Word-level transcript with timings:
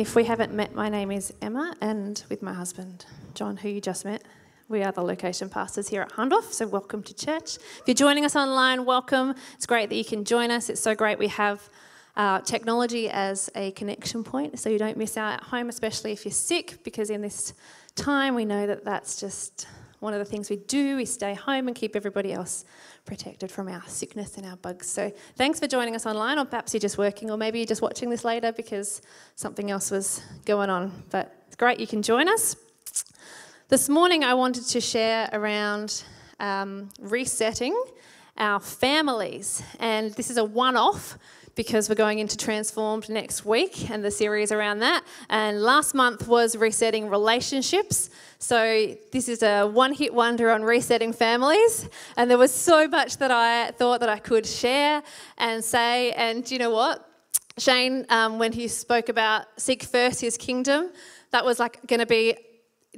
If 0.00 0.16
we 0.16 0.24
haven't 0.24 0.54
met, 0.54 0.74
my 0.74 0.88
name 0.88 1.10
is 1.10 1.30
Emma, 1.42 1.74
and 1.82 2.24
with 2.30 2.40
my 2.40 2.54
husband, 2.54 3.04
John, 3.34 3.58
who 3.58 3.68
you 3.68 3.82
just 3.82 4.06
met, 4.06 4.24
we 4.66 4.82
are 4.82 4.92
the 4.92 5.02
location 5.02 5.50
pastors 5.50 5.88
here 5.88 6.00
at 6.00 6.12
Hahndorf, 6.12 6.54
so 6.54 6.66
welcome 6.66 7.02
to 7.02 7.14
church. 7.14 7.56
If 7.56 7.82
you're 7.84 7.94
joining 7.94 8.24
us 8.24 8.34
online, 8.34 8.86
welcome. 8.86 9.34
It's 9.56 9.66
great 9.66 9.90
that 9.90 9.96
you 9.96 10.04
can 10.06 10.24
join 10.24 10.50
us. 10.50 10.70
It's 10.70 10.80
so 10.80 10.94
great 10.94 11.18
we 11.18 11.28
have 11.28 11.68
uh, 12.16 12.40
technology 12.40 13.10
as 13.10 13.50
a 13.54 13.72
connection 13.72 14.24
point 14.24 14.58
so 14.58 14.70
you 14.70 14.78
don't 14.78 14.96
miss 14.96 15.18
out 15.18 15.34
at 15.34 15.42
home, 15.42 15.68
especially 15.68 16.12
if 16.12 16.24
you're 16.24 16.32
sick, 16.32 16.82
because 16.82 17.10
in 17.10 17.20
this 17.20 17.52
time 17.94 18.34
we 18.34 18.46
know 18.46 18.66
that 18.66 18.86
that's 18.86 19.20
just 19.20 19.66
one 20.00 20.12
of 20.14 20.18
the 20.18 20.24
things 20.24 20.50
we 20.50 20.56
do. 20.56 20.96
We 20.96 21.04
stay 21.04 21.34
home 21.34 21.68
and 21.68 21.76
keep 21.76 21.94
everybody 21.94 22.32
else 22.32 22.64
protected 23.04 23.50
from 23.50 23.68
our 23.68 23.82
sickness 23.86 24.36
and 24.36 24.46
our 24.46 24.56
bugs. 24.56 24.88
So 24.88 25.12
thanks 25.36 25.60
for 25.60 25.66
joining 25.66 25.94
us 25.94 26.06
online, 26.06 26.38
or 26.38 26.44
perhaps 26.44 26.74
you're 26.74 26.80
just 26.80 26.98
working, 26.98 27.30
or 27.30 27.36
maybe 27.36 27.58
you're 27.58 27.66
just 27.66 27.82
watching 27.82 28.10
this 28.10 28.24
later 28.24 28.50
because 28.52 29.02
something 29.36 29.70
else 29.70 29.90
was 29.90 30.22
going 30.44 30.70
on. 30.70 31.04
But 31.10 31.44
it's 31.46 31.56
great 31.56 31.78
you 31.78 31.86
can 31.86 32.02
join 32.02 32.28
us. 32.28 32.56
This 33.68 33.88
morning, 33.88 34.24
I 34.24 34.34
wanted 34.34 34.66
to 34.66 34.80
share 34.80 35.28
around 35.32 36.02
um, 36.40 36.88
resetting 36.98 37.80
our 38.36 38.58
families, 38.58 39.62
and 39.78 40.12
this 40.12 40.30
is 40.30 40.38
a 40.38 40.44
one 40.44 40.76
off 40.76 41.18
because 41.60 41.90
we're 41.90 41.94
going 41.94 42.20
into 42.20 42.38
Transformed 42.38 43.10
next 43.10 43.44
week 43.44 43.90
and 43.90 44.02
the 44.02 44.10
series 44.10 44.50
around 44.50 44.78
that. 44.78 45.04
And 45.28 45.60
last 45.60 45.94
month 45.94 46.26
was 46.26 46.56
resetting 46.56 47.10
relationships. 47.10 48.08
So 48.38 48.96
this 49.12 49.28
is 49.28 49.42
a 49.42 49.66
one 49.66 49.92
hit 49.92 50.14
wonder 50.14 50.48
on 50.48 50.62
resetting 50.62 51.12
families. 51.12 51.86
And 52.16 52.30
there 52.30 52.38
was 52.38 52.50
so 52.50 52.88
much 52.88 53.18
that 53.18 53.30
I 53.30 53.72
thought 53.72 54.00
that 54.00 54.08
I 54.08 54.18
could 54.18 54.46
share 54.46 55.02
and 55.36 55.62
say. 55.62 56.12
And 56.12 56.50
you 56.50 56.58
know 56.58 56.70
what? 56.70 57.06
Shane, 57.58 58.06
um, 58.08 58.38
when 58.38 58.52
he 58.52 58.66
spoke 58.66 59.10
about 59.10 59.44
seek 59.58 59.82
first 59.82 60.22
his 60.22 60.38
kingdom, 60.38 60.90
that 61.30 61.44
was 61.44 61.58
like 61.58 61.86
going 61.86 62.00
to 62.00 62.06
be 62.06 62.38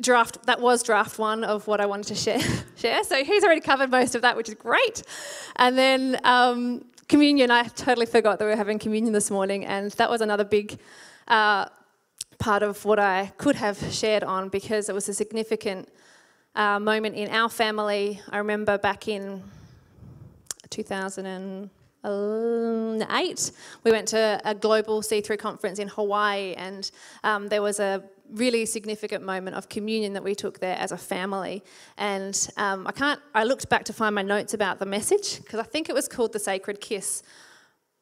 draft 0.01 0.47
that 0.47 0.61
was 0.61 0.85
draft 0.85 1.19
one 1.19 1.43
of 1.43 1.67
what 1.67 1.81
I 1.81 1.87
wanted 1.87 2.07
to 2.07 2.15
share. 2.15 2.41
share. 2.77 3.03
So 3.03 3.25
he's 3.25 3.43
already 3.43 3.61
covered 3.61 3.91
most 3.91 4.15
of 4.15 4.23
that, 4.23 4.37
which 4.37 4.49
is 4.49 4.55
great. 4.55 5.03
And 5.57 5.77
then 5.77 6.21
um, 6.23 6.85
communion, 7.09 7.51
I 7.51 7.65
totally 7.65 8.07
forgot 8.07 8.39
that 8.39 8.45
we 8.45 8.51
were 8.51 8.57
having 8.57 8.79
communion 8.79 9.13
this 9.13 9.31
morning, 9.31 9.65
and 9.65 9.91
that 9.93 10.11
was 10.11 10.21
another 10.21 10.45
big 10.45 10.79
uh, 11.29 11.67
part 12.39 12.63
of 12.63 12.85
what 12.85 12.99
I 12.99 13.33
could 13.39 13.57
have 13.57 13.79
shared 13.93 14.25
on 14.25 14.49
because 14.49 14.89
it 14.89 14.95
was 14.95 15.09
a 15.09 15.15
significant 15.15 15.89
uh, 16.55 16.79
moment 16.79 17.17
in 17.17 17.29
our 17.31 17.49
family. 17.49 18.21
I 18.31 18.39
remember 18.39 18.79
back 18.79 19.09
in 19.09 19.43
2008, 20.71 23.53
we 23.85 23.91
went 23.91 24.09
to 24.09 24.41
a 24.45 24.55
global 24.55 25.03
C3 25.03 25.39
conference 25.39 25.79
in 25.79 25.89
Hawaii, 25.89 26.55
and 26.55 26.91
um, 27.25 27.49
there 27.49 27.63
was 27.63 27.81
a 27.81 28.03
really 28.33 28.67
significant 28.67 29.25
moment 29.25 29.57
of 29.57 29.69
communion 29.69 30.15
that 30.15 30.25
we 30.25 30.35
took 30.35 30.59
there 30.61 30.77
as 30.77 30.93
a 30.93 30.97
family. 30.97 31.63
And 31.99 32.49
um, 32.57 32.87
I 32.87 32.93
can't, 32.93 33.21
I 33.35 33.45
looked 33.45 33.69
back 33.69 33.85
to 33.85 33.93
find 33.93 34.15
my 34.15 34.23
notes 34.23 34.55
about 34.55 34.79
the 34.79 34.87
message 34.87 35.39
because 35.43 35.61
I 35.61 35.65
think 35.65 35.89
it 35.89 35.95
was 35.95 36.09
called 36.09 36.33
the 36.33 36.39
Sacred 36.39 36.81
Kiss 36.81 37.23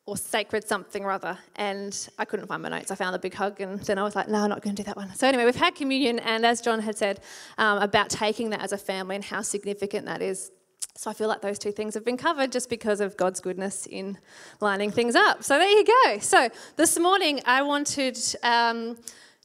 or 0.06 0.16
Sacred 0.16 0.66
something 0.66 1.04
or 1.04 1.10
other. 1.10 1.38
And 1.56 2.08
I 2.18 2.24
couldn't 2.24 2.46
find 2.46 2.62
my 2.62 2.68
notes. 2.68 2.90
I 2.90 2.94
found 2.94 3.14
the 3.14 3.18
big 3.18 3.34
hug 3.34 3.60
and 3.60 3.80
then 3.80 3.98
I 3.98 4.02
was 4.02 4.16
like, 4.16 4.28
no, 4.28 4.38
I'm 4.38 4.48
not 4.48 4.62
going 4.62 4.74
to 4.74 4.82
do 4.82 4.86
that 4.86 4.96
one. 4.96 5.14
So 5.14 5.26
anyway, 5.26 5.44
we've 5.44 5.56
had 5.56 5.74
communion 5.74 6.18
and 6.20 6.46
as 6.46 6.60
John 6.60 6.80
had 6.80 6.96
said 6.96 7.20
um, 7.58 7.78
about 7.78 8.10
taking 8.10 8.50
that 8.50 8.62
as 8.62 8.72
a 8.72 8.78
family 8.78 9.16
and 9.16 9.24
how 9.24 9.42
significant 9.42 10.06
that 10.06 10.22
is. 10.22 10.50
So 10.96 11.10
I 11.10 11.14
feel 11.14 11.28
like 11.28 11.40
those 11.40 11.58
two 11.58 11.72
things 11.72 11.94
have 11.94 12.04
been 12.04 12.16
covered 12.16 12.52
just 12.52 12.68
because 12.68 13.00
of 13.00 13.16
God's 13.16 13.40
goodness 13.40 13.86
in 13.86 14.18
lining 14.60 14.90
things 14.90 15.14
up. 15.14 15.42
So 15.42 15.56
there 15.58 15.70
you 15.70 15.84
go. 15.84 16.18
So 16.18 16.50
this 16.76 16.98
morning 16.98 17.40
I 17.46 17.62
wanted 17.62 18.18
um, 18.42 18.98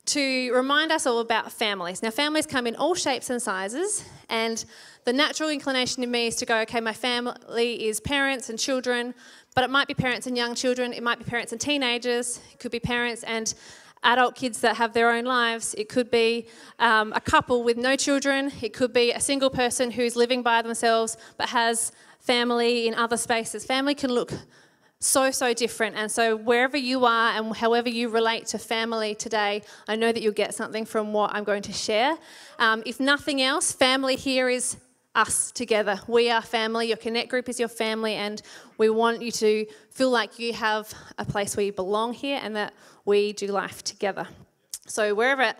to 0.05 0.53
remind 0.53 0.91
us 0.91 1.07
all 1.07 1.19
about 1.19 1.51
families. 1.51 2.03
Now, 2.03 2.11
families 2.11 2.45
come 2.45 2.67
in 2.67 2.75
all 2.75 2.93
shapes 2.93 3.29
and 3.29 3.41
sizes, 3.41 4.05
and 4.29 4.63
the 5.03 5.13
natural 5.13 5.49
inclination 5.49 6.03
in 6.03 6.11
me 6.11 6.27
is 6.27 6.35
to 6.37 6.45
go, 6.45 6.59
okay, 6.59 6.79
my 6.79 6.93
family 6.93 7.87
is 7.87 7.99
parents 7.99 8.49
and 8.49 8.59
children, 8.59 9.13
but 9.55 9.63
it 9.63 9.69
might 9.69 9.87
be 9.87 9.93
parents 9.93 10.27
and 10.27 10.37
young 10.37 10.53
children, 10.53 10.93
it 10.93 11.01
might 11.01 11.17
be 11.17 11.25
parents 11.25 11.51
and 11.51 11.61
teenagers, 11.61 12.39
it 12.51 12.59
could 12.59 12.71
be 12.71 12.79
parents 12.79 13.23
and 13.23 13.53
adult 14.03 14.35
kids 14.35 14.61
that 14.61 14.75
have 14.75 14.93
their 14.93 15.11
own 15.11 15.25
lives, 15.25 15.73
it 15.77 15.89
could 15.89 16.11
be 16.11 16.47
um, 16.77 17.11
a 17.13 17.21
couple 17.21 17.63
with 17.63 17.77
no 17.77 17.95
children, 17.95 18.51
it 18.61 18.73
could 18.73 18.93
be 18.93 19.11
a 19.11 19.19
single 19.19 19.49
person 19.49 19.89
who's 19.89 20.15
living 20.15 20.43
by 20.43 20.61
themselves 20.61 21.17
but 21.37 21.49
has 21.49 21.91
family 22.19 22.87
in 22.87 22.93
other 22.93 23.17
spaces. 23.17 23.65
Family 23.65 23.95
can 23.95 24.11
look 24.11 24.31
so, 24.99 25.29
so 25.31 25.53
different. 25.53 25.95
And 25.95 26.11
so, 26.11 26.35
wherever 26.35 26.77
you 26.77 27.05
are 27.05 27.37
and 27.37 27.55
however 27.55 27.89
you 27.89 28.09
relate 28.09 28.47
to 28.47 28.57
family 28.57 29.15
today, 29.15 29.61
I 29.87 29.95
know 29.95 30.11
that 30.11 30.21
you'll 30.21 30.33
get 30.33 30.55
something 30.55 30.85
from 30.85 31.13
what 31.13 31.33
I'm 31.33 31.43
going 31.43 31.63
to 31.63 31.73
share. 31.73 32.17
Um, 32.59 32.81
if 32.85 32.99
nothing 32.99 33.41
else, 33.41 33.71
family 33.71 34.15
here 34.15 34.49
is 34.49 34.77
us 35.13 35.51
together. 35.51 35.99
We 36.07 36.29
are 36.29 36.41
family. 36.41 36.87
Your 36.87 36.97
Connect 36.97 37.29
group 37.29 37.49
is 37.49 37.59
your 37.59 37.69
family, 37.69 38.13
and 38.13 38.41
we 38.77 38.89
want 38.89 39.21
you 39.21 39.31
to 39.31 39.65
feel 39.91 40.09
like 40.09 40.39
you 40.39 40.53
have 40.53 40.93
a 41.17 41.25
place 41.25 41.55
where 41.55 41.65
you 41.65 41.73
belong 41.73 42.13
here 42.13 42.39
and 42.41 42.55
that 42.55 42.73
we 43.05 43.33
do 43.33 43.47
life 43.47 43.83
together. 43.83 44.27
So, 44.87 45.13
wherever 45.13 45.53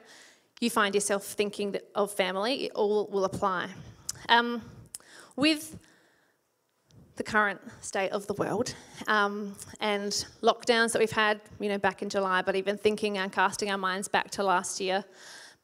you 0.59 0.69
find 0.69 0.95
yourself 0.95 1.23
thinking 1.25 1.75
of 1.93 2.11
family, 2.11 2.65
it 2.65 2.71
all 2.73 3.07
will 3.07 3.25
apply. 3.25 3.69
Um, 4.29 4.61
with 5.35 5.77
the 7.15 7.23
current 7.23 7.61
state 7.81 8.11
of 8.11 8.27
the 8.27 8.33
world 8.33 8.75
um, 9.07 9.55
and 9.79 10.25
lockdowns 10.41 10.91
that 10.91 10.99
we've 10.99 11.11
had, 11.11 11.39
you 11.59 11.69
know, 11.69 11.77
back 11.77 12.01
in 12.01 12.09
July, 12.09 12.41
but 12.41 12.55
even 12.55 12.77
thinking 12.77 13.17
and 13.17 13.31
casting 13.31 13.71
our 13.71 13.77
minds 13.77 14.07
back 14.07 14.29
to 14.31 14.43
last 14.43 14.81
year, 14.81 15.03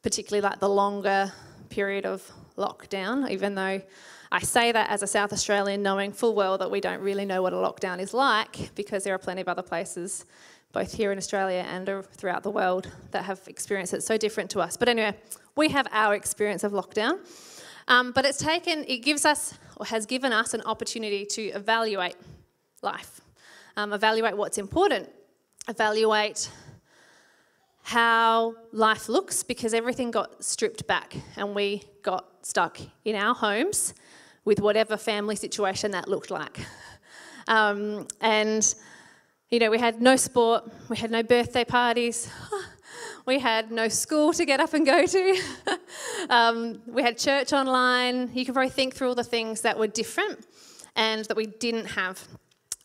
particularly 0.02 0.42
like 0.42 0.60
the 0.60 0.70
longer 0.70 1.32
period 1.70 2.06
of 2.06 2.30
lockdown, 2.58 3.30
even 3.30 3.56
though 3.56 3.82
I 4.32 4.40
say 4.40 4.72
that 4.72 4.90
as 4.90 5.04
a 5.04 5.08
South 5.08 5.34
Australian, 5.34 5.84
knowing 5.84 6.14
full 6.14 6.36
well 6.36 6.58
that 6.58 6.72
we 6.72 6.80
don't 6.80 7.02
really 7.02 7.26
know 7.26 7.42
what 7.42 7.52
a 7.52 7.58
lockdown 7.58 8.00
is 8.00 8.14
like 8.14 8.74
because 8.76 9.04
there 9.04 9.14
are 9.14 9.18
plenty 9.18 9.42
of 9.42 9.50
other 9.50 9.62
places, 9.62 10.26
both 10.72 10.94
here 10.94 11.12
in 11.12 11.18
Australia 11.18 11.66
and 11.68 12.06
throughout 12.14 12.44
the 12.44 12.50
world, 12.50 12.90
that 13.12 13.26
have 13.26 13.42
experienced 13.48 13.94
it 13.94 14.04
so 14.04 14.16
different 14.18 14.50
to 14.52 14.62
us. 14.62 14.78
But 14.78 14.88
anyway, 14.88 15.18
we 15.58 15.68
have 15.70 15.86
our 15.92 16.16
experience 16.16 16.64
of 16.64 16.72
lockdown. 16.72 17.20
Um, 17.90 18.14
but 18.14 18.26
it's 18.26 18.38
taken, 18.38 18.86
it 18.88 19.00
gives 19.00 19.26
us, 19.26 19.58
or 19.82 19.86
has 19.86 20.06
given 20.06 20.32
us, 20.32 20.54
an 20.54 20.62
opportunity 20.62 21.26
to 21.26 21.42
evaluate 21.42 22.16
life, 22.84 23.20
um, 23.76 23.94
evaluate 23.94 24.38
what's 24.38 24.60
important, 24.60 25.10
evaluate 25.68 26.52
how 27.82 28.54
life 28.72 29.10
looks 29.10 29.42
because 29.42 29.74
everything 29.74 30.12
got 30.12 30.44
stripped 30.44 30.86
back 30.86 31.16
and 31.36 31.56
we 31.56 31.82
got 32.04 32.28
stuck 32.44 32.80
in 33.06 33.16
our 33.16 33.34
homes 33.34 33.96
with 34.46 34.60
whatever 34.60 34.96
family 34.98 35.36
situation 35.36 35.90
that 35.90 36.08
looked 36.08 36.30
like. 36.30 36.60
Um, 37.48 38.08
and, 38.22 38.64
you 39.50 39.58
know, 39.58 39.72
we 39.72 39.80
had 39.80 40.00
no 40.00 40.16
sport, 40.16 40.64
we 40.90 40.98
had 40.98 41.10
no 41.10 41.24
birthday 41.24 41.66
parties. 41.66 42.30
We 43.32 43.40
had 43.40 43.72
no 43.72 43.88
school 43.88 44.34
to 44.34 44.44
get 44.44 44.60
up 44.60 44.74
and 44.74 44.86
go 44.86 45.06
to. 45.06 45.42
um, 46.30 46.82
we 46.86 47.02
had 47.02 47.18
church 47.18 47.54
online. 47.54 48.30
You 48.34 48.44
can 48.44 48.54
probably 48.54 48.72
think 48.72 48.94
through 48.94 49.08
all 49.08 49.16
the 49.16 49.24
things 49.24 49.62
that 49.62 49.80
were 49.80 49.88
different 49.88 50.46
and 50.98 51.24
that 51.24 51.38
we 51.38 51.46
didn't 51.46 51.86
have 51.86 52.28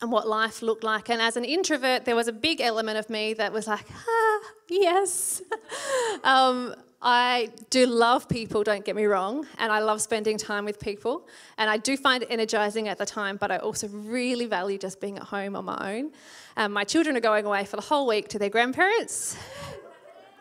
and 0.01 0.09
what 0.09 0.25
life 0.25 0.61
looked 0.61 0.85
like. 0.85 1.09
And 1.09 1.21
as 1.21 1.35
an 1.35 1.43
introvert, 1.43 2.05
there 2.05 2.15
was 2.15 2.29
a 2.29 2.31
big 2.31 2.61
element 2.61 2.97
of 2.97 3.09
me 3.09 3.33
that 3.33 3.51
was 3.51 3.67
like, 3.67 3.87
ah, 3.91 4.39
yes. 4.69 5.41
um, 6.23 6.73
I 7.01 7.49
do 7.69 7.85
love 7.85 8.29
people, 8.29 8.63
don't 8.63 8.85
get 8.85 8.95
me 8.95 9.03
wrong, 9.03 9.45
and 9.59 9.69
I 9.71 9.79
love 9.79 10.01
spending 10.01 10.37
time 10.37 10.63
with 10.63 10.79
people. 10.79 11.27
And 11.57 11.69
I 11.69 11.75
do 11.75 11.97
find 11.97 12.23
it 12.23 12.29
energizing 12.31 12.87
at 12.87 12.97
the 12.97 13.05
time, 13.05 13.35
but 13.35 13.51
I 13.51 13.57
also 13.57 13.89
really 13.89 14.45
value 14.45 14.77
just 14.77 15.01
being 15.01 15.17
at 15.17 15.23
home 15.23 15.57
on 15.57 15.65
my 15.65 15.97
own. 15.97 16.11
Um, 16.55 16.71
my 16.71 16.85
children 16.85 17.17
are 17.17 17.21
going 17.21 17.45
away 17.45 17.65
for 17.65 17.75
the 17.75 17.83
whole 17.83 18.07
week 18.07 18.29
to 18.29 18.39
their 18.39 18.49
grandparents. 18.49 19.37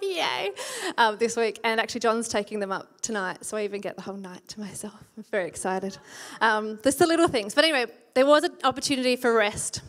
Yay! 0.03 0.51
Um, 0.99 1.17
this 1.17 1.37
week, 1.37 1.59
and 1.65 1.81
actually, 1.81 2.01
John's 2.01 2.29
taking 2.29 2.61
them 2.61 2.71
up 2.71 3.01
tonight, 3.01 3.45
so 3.45 3.57
I 3.57 3.65
even 3.65 3.81
get 3.81 3.97
the 3.97 4.03
whole 4.03 4.17
night 4.17 4.47
to 4.49 4.61
myself. 4.61 4.95
I'm 5.17 5.25
very 5.31 5.49
excited. 5.49 5.97
Um, 6.41 6.79
there's 6.83 6.97
the 6.97 7.07
little 7.07 7.29
things, 7.29 7.55
but 7.55 7.65
anyway, 7.65 7.87
there 8.15 8.27
was 8.27 8.45
an 8.45 8.53
opportunity 8.63 9.17
for 9.17 9.33
rest, 9.33 9.83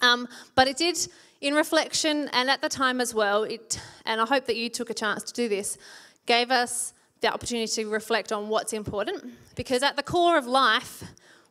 um, 0.00 0.28
but 0.54 0.66
it 0.66 0.76
did, 0.76 0.98
in 1.40 1.54
reflection 1.54 2.28
and 2.32 2.50
at 2.50 2.60
the 2.62 2.68
time 2.68 3.00
as 3.00 3.14
well. 3.14 3.44
It, 3.44 3.80
and 4.06 4.20
I 4.20 4.26
hope 4.26 4.46
that 4.46 4.56
you 4.56 4.68
took 4.68 4.90
a 4.90 4.94
chance 4.94 5.22
to 5.24 5.32
do 5.32 5.48
this. 5.48 5.78
Gave 6.26 6.50
us 6.50 6.92
the 7.20 7.32
opportunity 7.32 7.66
to 7.66 7.88
reflect 7.88 8.32
on 8.32 8.48
what's 8.48 8.72
important, 8.72 9.24
because 9.54 9.82
at 9.82 9.96
the 9.96 10.02
core 10.02 10.36
of 10.36 10.46
life, 10.46 11.04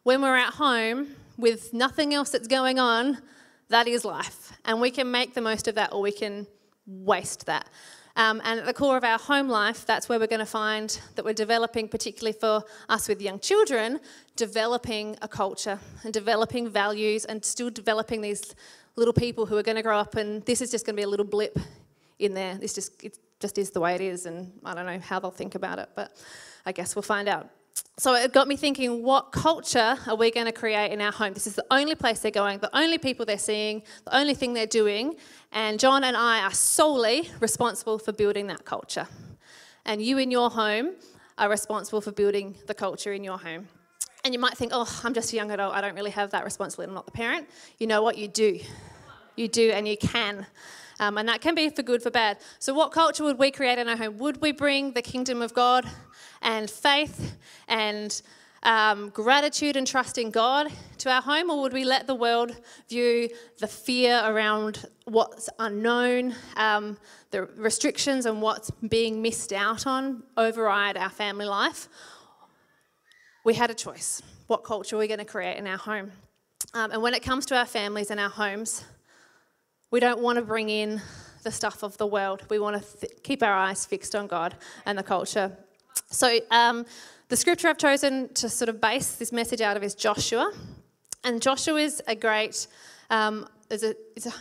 when 0.04 0.22
we're 0.22 0.38
at 0.38 0.56
home 0.56 1.16
with 1.38 1.74
nothing 1.74 2.14
else 2.14 2.32
that's 2.32 2.48
going 2.48 2.80
on, 2.80 3.20
that 3.70 3.88
is 3.88 4.04
life, 4.04 4.52
and 4.66 4.82
we 4.82 4.92
can 4.92 5.10
make 5.10 5.34
the 5.34 5.42
most 5.42 5.68
of 5.68 5.76
that, 5.76 5.94
or 5.94 6.02
we 6.02 6.12
can 6.12 6.46
waste 6.86 7.46
that. 7.46 7.70
Um, 8.16 8.42
and 8.44 8.60
at 8.60 8.66
the 8.66 8.74
core 8.74 8.96
of 8.96 9.04
our 9.04 9.18
home 9.18 9.50
life, 9.50 9.86
that's 9.86 10.08
where 10.08 10.20
we're 10.20 10.28
going 10.28 10.40
to 10.40 10.46
find 10.46 11.00
that 11.16 11.26
we're 11.26 11.34
developing, 11.34 11.88
particularly 11.88 12.38
for 12.40 12.64
us 12.88 13.08
with 13.08 13.22
young 13.22 13.40
children, 13.40 14.00
developing 14.36 15.18
a 15.22 15.28
culture 15.28 15.80
and 16.04 16.14
developing 16.14 16.70
values 16.70 17.26
and 17.26 17.44
still 17.44 17.72
developing 17.72 18.22
these 18.22 18.54
little 18.96 19.14
people 19.14 19.48
who 19.48 19.58
are 19.58 19.64
going 19.64 19.78
to 19.78 19.82
grow 19.82 19.98
up 19.98 20.16
and 20.16 20.46
this 20.46 20.62
is 20.62 20.70
just 20.70 20.86
going 20.86 20.96
to 20.96 21.00
be 21.00 21.04
a 21.04 21.08
little 21.08 21.26
blip 21.26 21.58
in 22.20 22.34
there. 22.34 22.56
This 22.56 22.74
just 22.74 23.04
it 23.04 23.18
just 23.40 23.58
is 23.58 23.72
the 23.72 23.80
way 23.80 23.96
it 23.96 24.02
is, 24.02 24.26
and 24.26 24.52
I 24.64 24.74
don't 24.74 24.86
know 24.86 25.00
how 25.00 25.20
they'll 25.20 25.32
think 25.32 25.56
about 25.56 25.80
it, 25.80 25.90
but 25.96 26.16
I 26.66 26.72
guess 26.72 26.96
we'll 26.96 27.04
find 27.04 27.28
out. 27.28 27.50
So 27.98 28.16
it 28.16 28.34
got 28.34 28.48
me 28.48 28.56
thinking, 28.56 29.04
what 29.04 29.32
culture 29.32 29.98
are 30.08 30.16
we 30.16 30.32
going 30.32 30.48
to 30.48 30.52
create 30.52 30.92
in 30.92 31.00
our 31.00 31.12
home? 31.12 31.34
This 31.34 31.46
is 31.46 31.56
the 31.56 31.66
only 31.70 31.94
place 31.94 32.20
they're 32.20 32.32
going, 32.32 32.58
the 32.60 32.76
only 32.76 32.98
people 32.98 33.26
they're 33.26 33.38
seeing, 33.38 33.84
the 34.06 34.18
only 34.18 34.34
thing 34.34 34.54
they're 34.54 34.66
doing, 34.66 35.16
and 35.52 35.80
John 35.80 36.04
and 36.04 36.18
I 36.18 36.44
are 36.44 36.54
solely 36.54 37.30
responsible 37.40 38.00
for 38.00 38.12
building 38.12 38.48
that 38.48 38.66
culture. 38.66 39.08
And 39.86 40.02
you 40.02 40.18
in 40.18 40.32
your 40.32 40.50
home 40.50 40.96
are 41.38 41.50
responsible 41.50 42.02
for 42.02 42.12
building 42.12 42.56
the 42.66 42.74
culture 42.74 43.14
in 43.14 43.24
your 43.24 43.38
home. 43.38 43.68
And 44.26 44.34
you 44.34 44.40
might 44.40 44.58
think, 44.58 44.72
oh, 44.74 45.02
I'm 45.04 45.14
just 45.14 45.32
a 45.34 45.36
young 45.36 45.52
adult, 45.52 45.76
I 45.76 45.82
don't 45.82 45.96
really 45.96 46.12
have 46.12 46.32
that 46.32 46.46
responsibility, 46.46 46.90
I'm 46.90 46.96
not 46.96 47.06
the 47.06 47.12
parent. 47.12 47.48
You 47.78 47.88
know 47.88 48.02
what? 48.02 48.18
You 48.18 48.28
do. 48.28 48.60
You 49.36 49.48
do, 49.48 49.72
and 49.72 49.88
you 49.88 49.98
can. 49.98 50.46
Um, 51.00 51.18
and 51.18 51.28
that 51.28 51.42
can 51.42 51.56
be 51.56 51.70
for 51.70 51.84
good, 51.84 52.02
for 52.04 52.12
bad. 52.12 52.38
So, 52.60 52.74
what 52.74 52.92
culture 52.92 53.24
would 53.24 53.38
we 53.38 53.52
create 53.52 53.80
in 53.80 53.88
our 53.88 53.98
home? 53.98 54.18
Would 54.20 54.42
we 54.42 54.52
bring 54.52 54.94
the 54.94 55.02
kingdom 55.02 55.42
of 55.42 55.54
God 55.54 55.86
and 56.42 56.70
faith 56.70 57.38
and 57.68 58.22
um, 58.64 59.10
gratitude 59.10 59.76
and 59.76 59.86
trust 59.86 60.18
in 60.18 60.32
God 60.32 60.72
to 61.00 61.12
our 61.12 61.22
home, 61.22 61.50
or 61.50 61.62
would 61.62 61.74
we 61.74 61.84
let 61.84 62.08
the 62.08 62.16
world 62.16 62.56
view 62.90 63.30
the 63.60 63.68
fear 63.68 64.22
around 64.24 64.86
what's 65.06 65.50
unknown, 65.60 66.34
um, 66.56 66.98
the 67.32 67.44
restrictions 67.58 68.26
and 68.26 68.42
what's 68.42 68.72
being 68.72 69.22
missed 69.22 69.52
out 69.52 69.86
on 69.86 70.24
override 70.38 70.98
our 70.98 71.10
family 71.10 71.46
life? 71.46 71.90
We 73.44 73.54
had 73.54 73.70
a 73.70 73.74
choice. 73.74 74.22
What 74.48 74.64
culture 74.64 74.96
are 74.96 75.00
we 75.00 75.08
going 75.08 75.20
to 75.20 75.26
create 75.26 75.58
in 75.58 75.68
our 75.68 75.78
home? 75.78 76.12
Um, 76.74 76.92
and 76.92 77.02
when 77.02 77.14
it 77.14 77.22
comes 77.22 77.46
to 77.48 77.58
our 77.58 77.66
families 77.66 78.10
and 78.10 78.20
our 78.20 78.30
homes, 78.30 78.86
we 79.94 80.00
don't 80.00 80.22
want 80.22 80.38
to 80.38 80.42
bring 80.42 80.70
in 80.70 81.00
the 81.44 81.52
stuff 81.52 81.84
of 81.84 81.96
the 82.00 82.08
world. 82.08 82.42
We 82.50 82.58
want 82.58 82.82
to 82.82 82.98
th- 82.98 83.14
keep 83.22 83.44
our 83.44 83.54
eyes 83.54 83.86
fixed 83.86 84.16
on 84.16 84.26
God 84.26 84.56
and 84.88 84.98
the 84.98 85.04
culture. 85.04 85.56
So, 86.10 86.40
um, 86.50 86.88
the 87.30 87.38
scripture 87.38 87.68
I've 87.68 87.78
chosen 87.78 88.34
to 88.34 88.50
sort 88.50 88.70
of 88.70 88.82
base 88.82 89.14
this 89.18 89.32
message 89.32 89.62
out 89.62 89.78
of 89.78 89.84
is 89.84 89.94
Joshua. 89.94 90.52
And 91.24 91.40
Joshua 91.40 91.80
is 91.80 92.02
a 92.08 92.16
great, 92.16 92.66
um, 93.12 93.48
it's, 93.70 93.84
a, 93.84 93.94
it's, 94.16 94.26
a, 94.26 94.34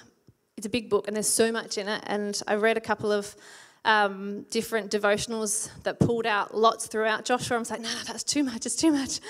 it's 0.57 0.67
a 0.67 0.71
big 0.71 0.89
book 0.89 1.07
and 1.07 1.15
there's 1.15 1.29
so 1.29 1.53
much 1.53 1.77
in 1.77 1.87
it. 1.87 2.03
And 2.07 2.41
I 2.49 2.55
read 2.55 2.79
a 2.79 2.81
couple 2.81 3.13
of 3.13 3.37
um, 3.85 4.47
different 4.51 4.91
devotionals 4.91 5.69
that 5.83 6.01
pulled 6.01 6.25
out 6.25 6.57
lots 6.57 6.87
throughout 6.87 7.27
Joshua. 7.27 7.59
I 7.59 7.61
was 7.61 7.71
like, 7.71 7.83
no, 7.83 7.95
that's 8.07 8.25
too 8.25 8.43
much, 8.43 8.65
it's 8.65 8.77
too 8.77 8.91
much. 8.91 9.21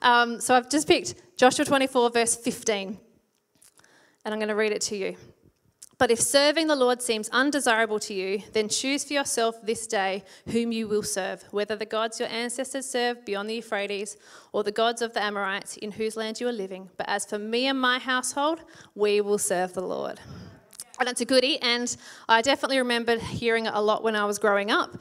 Um, 0.00 0.40
so 0.40 0.54
I've 0.54 0.70
just 0.70 0.86
picked 0.86 1.16
Joshua 1.36 1.64
24, 1.64 2.10
verse 2.10 2.36
15. 2.36 2.98
And 4.24 4.32
I'm 4.32 4.38
going 4.38 4.48
to 4.48 4.54
read 4.54 4.70
it 4.70 4.82
to 4.82 4.96
you. 4.96 5.16
But 6.02 6.10
if 6.10 6.20
serving 6.20 6.66
the 6.66 6.74
Lord 6.74 7.00
seems 7.00 7.28
undesirable 7.28 8.00
to 8.00 8.12
you, 8.12 8.42
then 8.54 8.68
choose 8.68 9.04
for 9.04 9.12
yourself 9.12 9.54
this 9.62 9.86
day 9.86 10.24
whom 10.48 10.72
you 10.72 10.88
will 10.88 11.04
serve, 11.04 11.44
whether 11.52 11.76
the 11.76 11.86
gods 11.86 12.18
your 12.18 12.28
ancestors 12.28 12.86
served 12.90 13.24
beyond 13.24 13.48
the 13.48 13.54
Euphrates 13.54 14.16
or 14.50 14.64
the 14.64 14.72
gods 14.72 15.00
of 15.00 15.14
the 15.14 15.22
Amorites 15.22 15.76
in 15.76 15.92
whose 15.92 16.16
land 16.16 16.40
you 16.40 16.48
are 16.48 16.52
living. 16.52 16.90
But 16.96 17.08
as 17.08 17.24
for 17.24 17.38
me 17.38 17.68
and 17.68 17.80
my 17.80 18.00
household, 18.00 18.62
we 18.96 19.20
will 19.20 19.38
serve 19.38 19.74
the 19.74 19.82
Lord. 19.82 20.18
And 20.98 21.08
it's 21.08 21.20
a 21.20 21.24
goodie, 21.24 21.62
and 21.62 21.96
I 22.28 22.42
definitely 22.42 22.78
remember 22.78 23.20
hearing 23.20 23.66
it 23.66 23.72
a 23.72 23.80
lot 23.80 24.02
when 24.02 24.16
I 24.16 24.24
was 24.24 24.40
growing 24.40 24.72
up. 24.72 24.98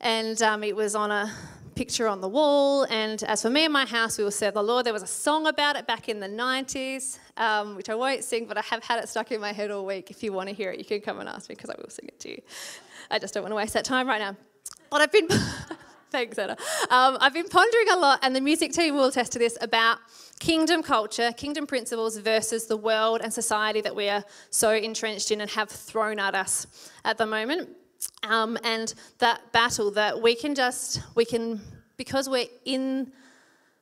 And 0.00 0.40
um, 0.42 0.62
it 0.62 0.76
was 0.76 0.94
on 0.94 1.10
a 1.10 1.34
picture 1.74 2.06
on 2.06 2.20
the 2.20 2.28
wall. 2.28 2.84
And 2.84 3.22
as 3.24 3.42
for 3.42 3.50
me 3.50 3.64
and 3.64 3.72
my 3.72 3.86
house, 3.86 4.18
we 4.18 4.24
will 4.24 4.30
serve 4.30 4.54
the 4.54 4.62
Lord. 4.62 4.86
There 4.86 4.92
was 4.92 5.02
a 5.02 5.06
song 5.06 5.46
about 5.46 5.76
it 5.76 5.86
back 5.86 6.08
in 6.08 6.20
the 6.20 6.28
90s, 6.28 7.18
um, 7.36 7.76
which 7.76 7.88
I 7.88 7.94
won't 7.94 8.24
sing, 8.24 8.46
but 8.46 8.58
I 8.58 8.62
have 8.62 8.84
had 8.84 9.02
it 9.02 9.08
stuck 9.08 9.32
in 9.32 9.40
my 9.40 9.52
head 9.52 9.70
all 9.70 9.86
week. 9.86 10.10
If 10.10 10.22
you 10.22 10.32
want 10.32 10.48
to 10.48 10.54
hear 10.54 10.70
it, 10.70 10.78
you 10.78 10.84
can 10.84 11.00
come 11.00 11.20
and 11.20 11.28
ask 11.28 11.48
me 11.48 11.54
because 11.54 11.70
I 11.70 11.74
will 11.78 11.90
sing 11.90 12.06
it 12.08 12.18
to 12.20 12.30
you. 12.30 12.42
I 13.10 13.18
just 13.18 13.34
don't 13.34 13.42
want 13.42 13.52
to 13.52 13.56
waste 13.56 13.74
that 13.74 13.84
time 13.84 14.06
right 14.06 14.20
now. 14.20 14.36
But 14.90 15.00
I've 15.00 15.12
been. 15.12 15.28
Thanks, 16.10 16.38
Anna. 16.38 16.56
Um, 16.90 17.18
I've 17.20 17.32
been 17.32 17.48
pondering 17.48 17.88
a 17.92 17.96
lot, 17.96 18.18
and 18.22 18.34
the 18.34 18.40
music 18.40 18.72
team 18.72 18.96
will 18.96 19.04
attest 19.04 19.30
to 19.32 19.38
this 19.38 19.56
about 19.60 19.98
kingdom 20.40 20.82
culture, 20.82 21.30
kingdom 21.36 21.68
principles 21.68 22.16
versus 22.18 22.66
the 22.66 22.76
world 22.76 23.20
and 23.22 23.32
society 23.32 23.80
that 23.82 23.94
we 23.94 24.08
are 24.08 24.24
so 24.50 24.72
entrenched 24.72 25.30
in 25.30 25.40
and 25.40 25.50
have 25.50 25.68
thrown 25.68 26.18
at 26.18 26.34
us 26.34 26.90
at 27.04 27.16
the 27.16 27.26
moment. 27.26 27.68
Um, 28.22 28.58
and 28.64 28.92
that 29.18 29.52
battle 29.52 29.90
that 29.92 30.20
we 30.20 30.34
can 30.34 30.54
just, 30.54 31.02
we 31.14 31.24
can, 31.24 31.60
because 31.96 32.28
we're 32.28 32.46
in, 32.64 33.12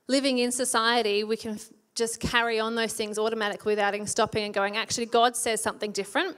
living 0.07 0.39
in 0.39 0.53
society, 0.53 1.25
we 1.25 1.37
can 1.37 1.59
just 1.95 2.21
carry 2.21 2.61
on 2.61 2.75
those 2.75 2.95
things 2.95 3.19
automatically 3.19 3.73
without 3.73 4.09
stopping 4.09 4.45
and 4.45 4.55
going, 4.55 4.77
actually, 4.77 5.07
God 5.07 5.37
says 5.37 5.63
something 5.63 5.91
different. 5.93 6.37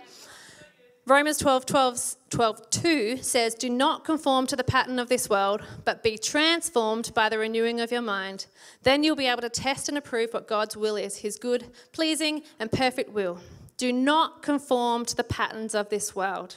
Romans 1.07 1.39
12, 1.39 1.67
12, 1.67 2.17
12 2.31 2.71
2 2.71 3.17
says, 3.23 3.55
Do 3.55 3.69
not 3.69 4.05
conform 4.05 4.47
to 4.47 4.57
the 4.57 4.65
pattern 4.65 4.99
of 4.99 5.09
this 5.09 5.29
world, 5.29 5.63
but 5.85 6.03
be 6.03 6.17
transformed 6.17 7.13
by 7.15 7.29
the 7.29 7.39
renewing 7.39 7.81
of 7.81 7.91
your 7.91 8.03
mind. 8.03 8.47
Then 8.83 9.03
you'll 9.03 9.17
be 9.17 9.27
able 9.27 9.43
to 9.43 9.49
test 9.49 9.89
and 9.89 9.99
approve 9.99 10.33
what 10.33 10.47
God's 10.47 10.77
will 10.77 10.97
is, 10.97 11.17
his 11.17 11.37
good, 11.37 11.67
pleasing, 11.93 12.43
and 12.59 12.71
perfect 12.71 13.11
will. 13.11 13.41
Do 13.77 13.93
not 13.93 14.43
conform 14.43 15.05
to 15.07 15.17
the 15.17 15.25
patterns 15.25 15.75
of 15.75 15.89
this 15.89 16.15
world. 16.15 16.57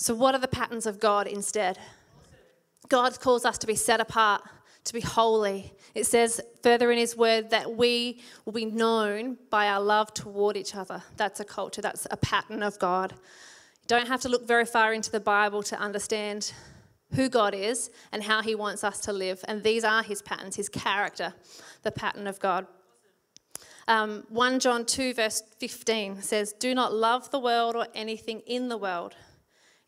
So, 0.00 0.14
what 0.14 0.34
are 0.34 0.38
the 0.38 0.48
patterns 0.48 0.86
of 0.86 0.98
God 0.98 1.26
instead? 1.26 1.78
God 2.88 3.20
calls 3.20 3.44
us 3.44 3.58
to 3.58 3.66
be 3.66 3.74
set 3.74 4.00
apart, 4.00 4.40
to 4.84 4.94
be 4.94 5.02
holy. 5.02 5.74
It 5.94 6.06
says 6.06 6.40
further 6.62 6.90
in 6.90 6.96
His 6.96 7.14
word 7.14 7.50
that 7.50 7.76
we 7.76 8.22
will 8.46 8.54
be 8.54 8.64
known 8.64 9.36
by 9.50 9.68
our 9.68 9.78
love 9.78 10.14
toward 10.14 10.56
each 10.56 10.74
other. 10.74 11.02
That's 11.18 11.38
a 11.40 11.44
culture, 11.44 11.82
that's 11.82 12.06
a 12.10 12.16
pattern 12.16 12.62
of 12.62 12.78
God. 12.78 13.12
You 13.12 13.88
don't 13.88 14.08
have 14.08 14.22
to 14.22 14.30
look 14.30 14.48
very 14.48 14.64
far 14.64 14.94
into 14.94 15.10
the 15.10 15.20
Bible 15.20 15.62
to 15.64 15.78
understand 15.78 16.54
who 17.14 17.28
God 17.28 17.54
is 17.54 17.90
and 18.10 18.22
how 18.22 18.40
He 18.40 18.54
wants 18.54 18.82
us 18.82 19.00
to 19.00 19.12
live. 19.12 19.44
And 19.48 19.62
these 19.62 19.84
are 19.84 20.02
His 20.02 20.22
patterns, 20.22 20.56
His 20.56 20.70
character, 20.70 21.34
the 21.82 21.92
pattern 21.92 22.26
of 22.26 22.40
God. 22.40 22.66
Um, 23.86 24.24
1 24.30 24.60
John 24.60 24.86
2, 24.86 25.12
verse 25.12 25.42
15 25.58 26.22
says, 26.22 26.54
Do 26.54 26.74
not 26.74 26.94
love 26.94 27.30
the 27.30 27.38
world 27.38 27.76
or 27.76 27.86
anything 27.94 28.40
in 28.46 28.70
the 28.70 28.78
world. 28.78 29.14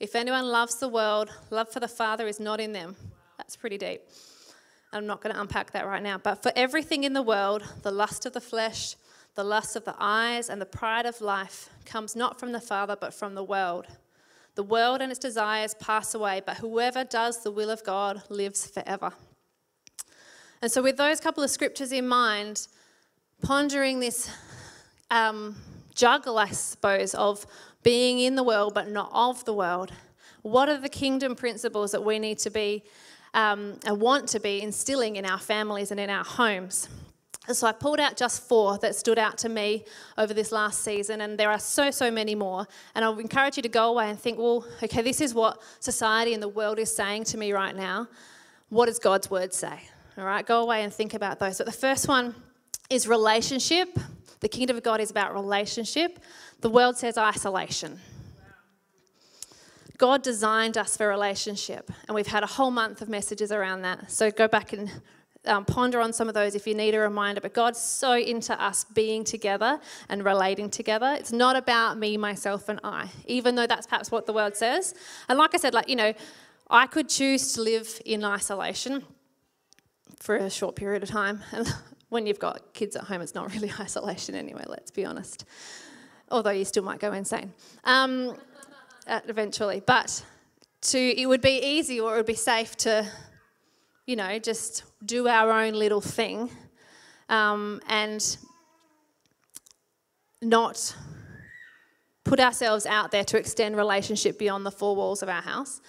If 0.02 0.16
anyone 0.16 0.48
loves 0.48 0.80
the 0.80 0.88
world, 0.88 1.30
love 1.50 1.68
for 1.68 1.78
the 1.78 1.86
Father 1.86 2.26
is 2.26 2.40
not 2.40 2.58
in 2.58 2.72
them. 2.72 2.96
That's 3.38 3.54
pretty 3.54 3.78
deep. 3.78 4.00
I'm 4.92 5.06
not 5.06 5.22
going 5.22 5.32
to 5.32 5.40
unpack 5.40 5.70
that 5.70 5.86
right 5.86 6.02
now. 6.02 6.18
But 6.18 6.42
for 6.42 6.50
everything 6.56 7.04
in 7.04 7.12
the 7.12 7.22
world, 7.22 7.62
the 7.82 7.92
lust 7.92 8.26
of 8.26 8.32
the 8.32 8.40
flesh, 8.40 8.96
the 9.36 9.44
lust 9.44 9.76
of 9.76 9.84
the 9.84 9.94
eyes, 10.00 10.50
and 10.50 10.60
the 10.60 10.66
pride 10.66 11.06
of 11.06 11.20
life 11.20 11.70
comes 11.84 12.16
not 12.16 12.40
from 12.40 12.50
the 12.50 12.60
Father, 12.60 12.96
but 13.00 13.14
from 13.14 13.36
the 13.36 13.44
world. 13.44 13.86
The 14.56 14.64
world 14.64 15.02
and 15.02 15.12
its 15.12 15.20
desires 15.20 15.74
pass 15.74 16.16
away, 16.16 16.42
but 16.44 16.56
whoever 16.56 17.04
does 17.04 17.44
the 17.44 17.52
will 17.52 17.70
of 17.70 17.84
God 17.84 18.24
lives 18.28 18.66
forever. 18.66 19.12
And 20.60 20.72
so, 20.72 20.82
with 20.82 20.96
those 20.96 21.20
couple 21.20 21.44
of 21.44 21.50
scriptures 21.50 21.92
in 21.92 22.08
mind, 22.08 22.66
pondering 23.40 24.00
this 24.00 24.28
um, 25.12 25.54
juggle, 25.94 26.38
I 26.38 26.48
suppose, 26.48 27.14
of 27.14 27.46
being 27.82 28.20
in 28.20 28.34
the 28.34 28.42
world 28.42 28.74
but 28.74 28.88
not 28.88 29.10
of 29.12 29.44
the 29.44 29.54
world? 29.54 29.92
What 30.42 30.68
are 30.68 30.78
the 30.78 30.88
kingdom 30.88 31.36
principles 31.36 31.92
that 31.92 32.04
we 32.04 32.18
need 32.18 32.38
to 32.38 32.50
be 32.50 32.84
um, 33.34 33.78
and 33.86 34.00
want 34.00 34.28
to 34.30 34.40
be 34.40 34.60
instilling 34.60 35.16
in 35.16 35.24
our 35.24 35.38
families 35.38 35.90
and 35.90 36.00
in 36.00 36.10
our 36.10 36.24
homes? 36.24 36.88
so 37.50 37.66
I 37.66 37.72
pulled 37.72 37.98
out 37.98 38.16
just 38.16 38.48
four 38.48 38.78
that 38.78 38.94
stood 38.94 39.18
out 39.18 39.36
to 39.38 39.48
me 39.48 39.84
over 40.16 40.32
this 40.32 40.52
last 40.52 40.82
season, 40.84 41.20
and 41.22 41.36
there 41.36 41.50
are 41.50 41.58
so, 41.58 41.90
so 41.90 42.10
many 42.10 42.34
more. 42.34 42.66
And 42.94 43.04
I 43.04 43.08
would 43.08 43.18
encourage 43.18 43.56
you 43.56 43.62
to 43.64 43.68
go 43.68 43.90
away 43.90 44.10
and 44.10 44.18
think, 44.18 44.38
well, 44.38 44.64
okay, 44.82 45.02
this 45.02 45.20
is 45.20 45.34
what 45.34 45.60
society 45.80 46.34
and 46.34 46.42
the 46.42 46.48
world 46.48 46.78
is 46.78 46.94
saying 46.94 47.24
to 47.24 47.38
me 47.38 47.52
right 47.52 47.74
now. 47.74 48.06
What 48.68 48.86
does 48.86 48.98
God's 48.98 49.30
word 49.30 49.52
say? 49.52 49.80
All 50.16 50.24
right, 50.24 50.46
go 50.46 50.62
away 50.62 50.84
and 50.84 50.92
think 50.92 51.14
about 51.14 51.40
those. 51.40 51.58
But 51.58 51.66
the 51.66 51.72
first 51.72 52.06
one 52.06 52.34
is 52.88 53.08
relationship. 53.08 53.88
The 54.42 54.48
kingdom 54.48 54.76
of 54.76 54.82
God 54.82 55.00
is 55.00 55.08
about 55.08 55.32
relationship. 55.32 56.18
The 56.60 56.68
world 56.68 56.96
says 56.96 57.16
isolation. 57.16 58.00
God 59.98 60.24
designed 60.24 60.76
us 60.76 60.96
for 60.96 61.06
relationship, 61.06 61.88
and 62.08 62.14
we've 62.16 62.26
had 62.26 62.42
a 62.42 62.46
whole 62.48 62.72
month 62.72 63.02
of 63.02 63.08
messages 63.08 63.52
around 63.52 63.82
that. 63.82 64.10
So 64.10 64.32
go 64.32 64.48
back 64.48 64.72
and 64.72 64.90
um, 65.46 65.64
ponder 65.64 66.00
on 66.00 66.12
some 66.12 66.26
of 66.26 66.34
those 66.34 66.56
if 66.56 66.66
you 66.66 66.74
need 66.74 66.92
a 66.96 66.98
reminder. 66.98 67.40
But 67.40 67.54
God's 67.54 67.78
so 67.78 68.14
into 68.14 68.60
us 68.60 68.82
being 68.82 69.22
together 69.22 69.78
and 70.08 70.24
relating 70.24 70.70
together. 70.70 71.14
It's 71.16 71.30
not 71.30 71.54
about 71.54 71.98
me, 71.98 72.16
myself, 72.16 72.68
and 72.68 72.80
I, 72.82 73.10
even 73.26 73.54
though 73.54 73.68
that's 73.68 73.86
perhaps 73.86 74.10
what 74.10 74.26
the 74.26 74.32
world 74.32 74.56
says. 74.56 74.92
And 75.28 75.38
like 75.38 75.54
I 75.54 75.58
said, 75.58 75.72
like, 75.72 75.88
you 75.88 75.96
know, 75.96 76.14
I 76.68 76.88
could 76.88 77.08
choose 77.08 77.52
to 77.52 77.60
live 77.60 78.00
in 78.04 78.24
isolation 78.24 79.04
for 80.18 80.34
a 80.34 80.50
short 80.50 80.74
period 80.74 81.04
of 81.04 81.10
time. 81.10 81.42
And 81.52 81.72
when 82.12 82.26
you've 82.26 82.38
got 82.38 82.72
kids 82.74 82.94
at 82.94 83.04
home, 83.04 83.20
it's 83.22 83.34
not 83.34 83.52
really 83.52 83.72
isolation 83.80 84.34
anyway, 84.34 84.64
let's 84.68 84.90
be 84.90 85.04
honest 85.04 85.44
although 86.32 86.50
you 86.50 86.64
still 86.64 86.82
might 86.82 86.98
go 86.98 87.12
insane 87.12 87.52
um, 87.84 88.34
uh, 89.06 89.20
eventually. 89.28 89.82
But 89.86 90.24
to 90.82 90.98
it 90.98 91.26
would 91.26 91.42
be 91.42 91.60
easy 91.62 92.00
or 92.00 92.14
it 92.14 92.16
would 92.16 92.26
be 92.26 92.34
safe 92.34 92.74
to, 92.78 93.06
you 94.06 94.16
know, 94.16 94.38
just 94.38 94.84
do 95.04 95.28
our 95.28 95.52
own 95.52 95.74
little 95.74 96.00
thing 96.00 96.50
um, 97.28 97.80
and 97.86 98.36
not 100.40 100.96
put 102.24 102.40
ourselves 102.40 102.86
out 102.86 103.10
there 103.10 103.24
to 103.24 103.38
extend 103.38 103.76
relationship 103.76 104.38
beyond 104.38 104.66
the 104.66 104.70
four 104.70 104.96
walls 104.96 105.22
of 105.22 105.28
our 105.28 105.42
house. 105.42 105.80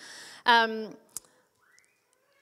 Um, 0.46 0.90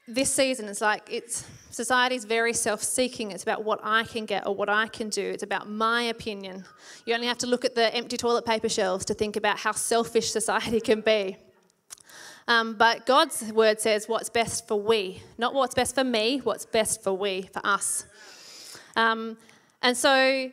this 0.08 0.32
season 0.32 0.66
is 0.66 0.80
like 0.80 1.02
it's 1.10 1.46
society's 1.70 2.24
very 2.24 2.52
self-seeking. 2.52 3.30
It's 3.30 3.42
about 3.42 3.64
what 3.64 3.80
i 3.82 4.04
can 4.04 4.26
get 4.26 4.46
or 4.46 4.54
what 4.54 4.68
i 4.68 4.88
can 4.88 5.08
do. 5.08 5.22
It's 5.22 5.42
about 5.42 5.68
my 5.68 6.02
opinion. 6.02 6.64
You 7.06 7.14
only 7.14 7.26
have 7.26 7.38
to 7.38 7.46
look 7.46 7.64
at 7.64 7.74
the 7.74 7.94
empty 7.94 8.16
toilet 8.16 8.44
paper 8.44 8.68
shelves 8.68 9.04
to 9.06 9.14
think 9.14 9.36
about 9.36 9.58
how 9.58 9.72
selfish 9.72 10.30
society 10.30 10.80
can 10.80 11.00
be. 11.00 11.36
Um, 12.48 12.74
but 12.74 13.06
god's 13.06 13.52
word 13.52 13.80
says 13.80 14.08
what's 14.08 14.28
best 14.28 14.66
for 14.66 14.80
we 14.80 15.22
not 15.38 15.54
what's 15.54 15.74
best 15.74 15.94
for 15.94 16.02
me 16.02 16.38
what's 16.38 16.66
best 16.66 17.02
for 17.02 17.12
we 17.12 17.48
for 17.52 17.64
us. 17.64 18.04
Um, 18.96 19.38
and 19.82 19.96
so 19.96 20.50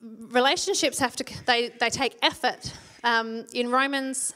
relationships 0.00 0.98
have 0.98 1.16
to 1.16 1.24
they, 1.46 1.70
they 1.80 1.90
take 1.90 2.16
effort. 2.22 2.72
Um, 3.02 3.46
in 3.52 3.70
romans 3.70 4.34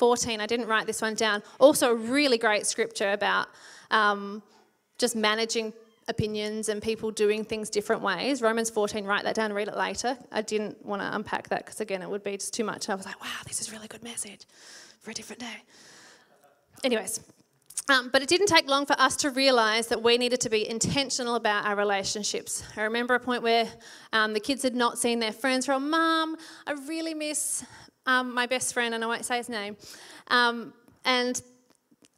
14. 0.00 0.40
I 0.40 0.46
didn't 0.46 0.66
write 0.66 0.86
this 0.86 1.02
one 1.02 1.14
down. 1.14 1.42
Also, 1.58 1.90
a 1.90 1.94
really 1.94 2.38
great 2.38 2.66
scripture 2.66 3.12
about 3.12 3.48
um, 3.90 4.42
just 4.96 5.14
managing 5.14 5.74
opinions 6.08 6.70
and 6.70 6.80
people 6.80 7.10
doing 7.10 7.44
things 7.44 7.68
different 7.68 8.00
ways. 8.00 8.40
Romans 8.40 8.70
14, 8.70 9.04
write 9.04 9.24
that 9.24 9.34
down, 9.34 9.52
read 9.52 9.68
it 9.68 9.76
later. 9.76 10.16
I 10.32 10.40
didn't 10.40 10.82
want 10.84 11.02
to 11.02 11.14
unpack 11.14 11.50
that 11.50 11.66
because, 11.66 11.82
again, 11.82 12.00
it 12.00 12.08
would 12.08 12.24
be 12.24 12.32
just 12.38 12.54
too 12.54 12.64
much. 12.64 12.88
I 12.88 12.94
was 12.94 13.04
like, 13.04 13.20
wow, 13.22 13.28
this 13.46 13.60
is 13.60 13.68
a 13.68 13.72
really 13.72 13.88
good 13.88 14.02
message 14.02 14.46
for 15.00 15.10
a 15.10 15.14
different 15.14 15.40
day. 15.40 15.62
Anyways, 16.82 17.20
um, 17.90 18.08
but 18.12 18.22
it 18.22 18.28
didn't 18.28 18.46
take 18.46 18.68
long 18.68 18.86
for 18.86 18.94
us 19.00 19.16
to 19.16 19.30
realize 19.30 19.88
that 19.88 20.02
we 20.02 20.16
needed 20.16 20.40
to 20.42 20.48
be 20.48 20.68
intentional 20.68 21.34
about 21.34 21.66
our 21.66 21.74
relationships. 21.74 22.62
I 22.76 22.82
remember 22.82 23.14
a 23.14 23.20
point 23.20 23.42
where 23.42 23.66
um, 24.12 24.32
the 24.32 24.40
kids 24.40 24.62
had 24.62 24.74
not 24.74 24.98
seen 24.98 25.18
their 25.18 25.32
friends 25.32 25.66
from, 25.66 25.90
Mum, 25.90 26.36
I 26.66 26.72
really 26.86 27.14
miss 27.14 27.64
um, 28.10 28.34
my 28.34 28.46
best 28.46 28.74
friend, 28.74 28.94
and 28.94 29.04
I 29.04 29.06
won't 29.06 29.24
say 29.24 29.36
his 29.38 29.48
name, 29.48 29.76
um, 30.28 30.72
and 31.04 31.40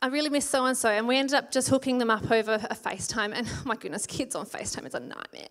I 0.00 0.08
really 0.08 0.30
miss 0.30 0.48
so 0.48 0.64
and 0.64 0.76
so. 0.76 0.88
And 0.88 1.06
we 1.06 1.16
ended 1.16 1.34
up 1.34 1.52
just 1.52 1.68
hooking 1.68 1.98
them 1.98 2.10
up 2.10 2.30
over 2.30 2.54
a 2.54 2.74
FaceTime. 2.74 3.32
And 3.34 3.46
oh 3.48 3.62
my 3.64 3.76
goodness, 3.76 4.06
kids 4.06 4.34
on 4.34 4.46
FaceTime 4.46 4.86
is 4.86 4.94
a 4.94 5.00
nightmare. 5.00 5.46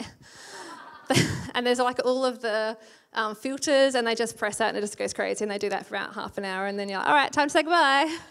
and 1.56 1.66
there's 1.66 1.80
like 1.80 2.04
all 2.06 2.26
of 2.26 2.42
the 2.42 2.78
um, 3.14 3.36
filters, 3.36 3.96
and 3.96 4.06
they 4.06 4.16
just 4.16 4.38
press 4.38 4.60
out 4.60 4.70
and 4.70 4.78
it 4.78 4.82
just 4.82 4.98
goes 4.98 5.14
crazy. 5.14 5.46
And 5.46 5.52
they 5.52 5.58
do 5.58 5.70
that 5.70 5.86
for 5.86 5.96
about 5.96 6.14
half 6.16 6.38
an 6.38 6.44
hour. 6.44 6.66
And 6.66 6.78
then 6.78 6.90
you're 6.90 7.00
like, 7.00 7.08
all 7.08 7.14
right, 7.14 7.32
time 7.32 7.48
to 7.48 7.52
say 7.52 7.64
goodbye. 7.64 8.18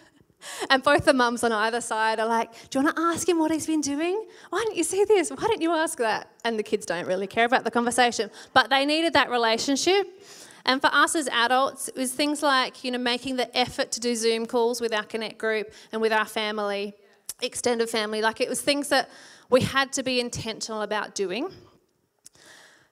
And 0.71 0.81
both 0.81 1.05
the 1.05 1.13
mums 1.13 1.43
on 1.43 1.51
either 1.51 1.81
side 1.81 2.19
are 2.19 2.25
like, 2.25 2.51
Do 2.71 2.79
you 2.79 2.83
want 2.83 2.95
to 2.95 3.01
ask 3.03 3.29
him 3.29 3.37
what 3.37 3.51
he's 3.51 3.67
been 3.67 3.79
doing? 3.79 4.25
Why 4.49 4.63
don't 4.65 4.75
you 4.75 4.83
see 4.83 5.05
this? 5.05 5.29
Why 5.29 5.35
don't 5.35 5.61
you 5.61 5.71
ask 5.71 5.99
that? 5.99 6.29
And 6.43 6.57
the 6.57 6.63
kids 6.63 6.83
don't 6.87 7.05
really 7.05 7.27
care 7.27 7.45
about 7.45 7.63
the 7.63 7.69
conversation. 7.69 8.31
But 8.51 8.71
they 8.71 8.83
needed 8.83 9.13
that 9.13 9.29
relationship. 9.29 10.07
And 10.65 10.81
for 10.81 10.89
us 10.93 11.15
as 11.15 11.27
adults, 11.29 11.87
it 11.87 11.95
was 11.95 12.11
things 12.11 12.43
like, 12.43 12.83
you 12.83 12.91
know, 12.91 12.97
making 12.97 13.35
the 13.35 13.55
effort 13.57 13.91
to 13.93 13.99
do 13.99 14.15
Zoom 14.15 14.45
calls 14.45 14.81
with 14.81 14.93
our 14.93 15.03
Connect 15.03 15.37
group 15.37 15.71
and 15.91 16.01
with 16.01 16.13
our 16.13 16.25
family, 16.25 16.93
extended 17.41 17.89
family. 17.89 18.21
Like 18.21 18.41
it 18.41 18.49
was 18.49 18.61
things 18.61 18.89
that 18.89 19.09
we 19.49 19.61
had 19.61 19.91
to 19.93 20.03
be 20.03 20.19
intentional 20.19 20.81
about 20.81 21.15
doing. 21.15 21.49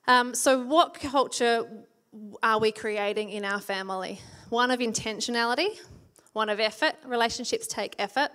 Um, 0.06 0.34
so, 0.34 0.62
what 0.62 0.94
culture 0.94 1.68
are 2.42 2.58
we 2.58 2.72
creating 2.72 3.30
in 3.30 3.44
our 3.44 3.60
family? 3.60 4.20
One 4.48 4.70
of 4.70 4.80
intentionality, 4.80 5.78
one 6.32 6.48
of 6.48 6.58
effort. 6.58 6.94
Relationships 7.04 7.66
take 7.66 7.94
effort. 7.98 8.30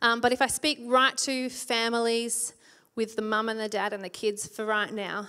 Um, 0.00 0.20
but 0.20 0.32
if 0.32 0.42
I 0.42 0.46
speak 0.46 0.80
right 0.84 1.16
to 1.18 1.48
families 1.48 2.54
with 2.94 3.16
the 3.16 3.22
mum 3.22 3.48
and 3.48 3.58
the 3.58 3.68
dad 3.68 3.92
and 3.92 4.02
the 4.04 4.08
kids 4.08 4.46
for 4.46 4.64
right 4.64 4.92
now, 4.92 5.28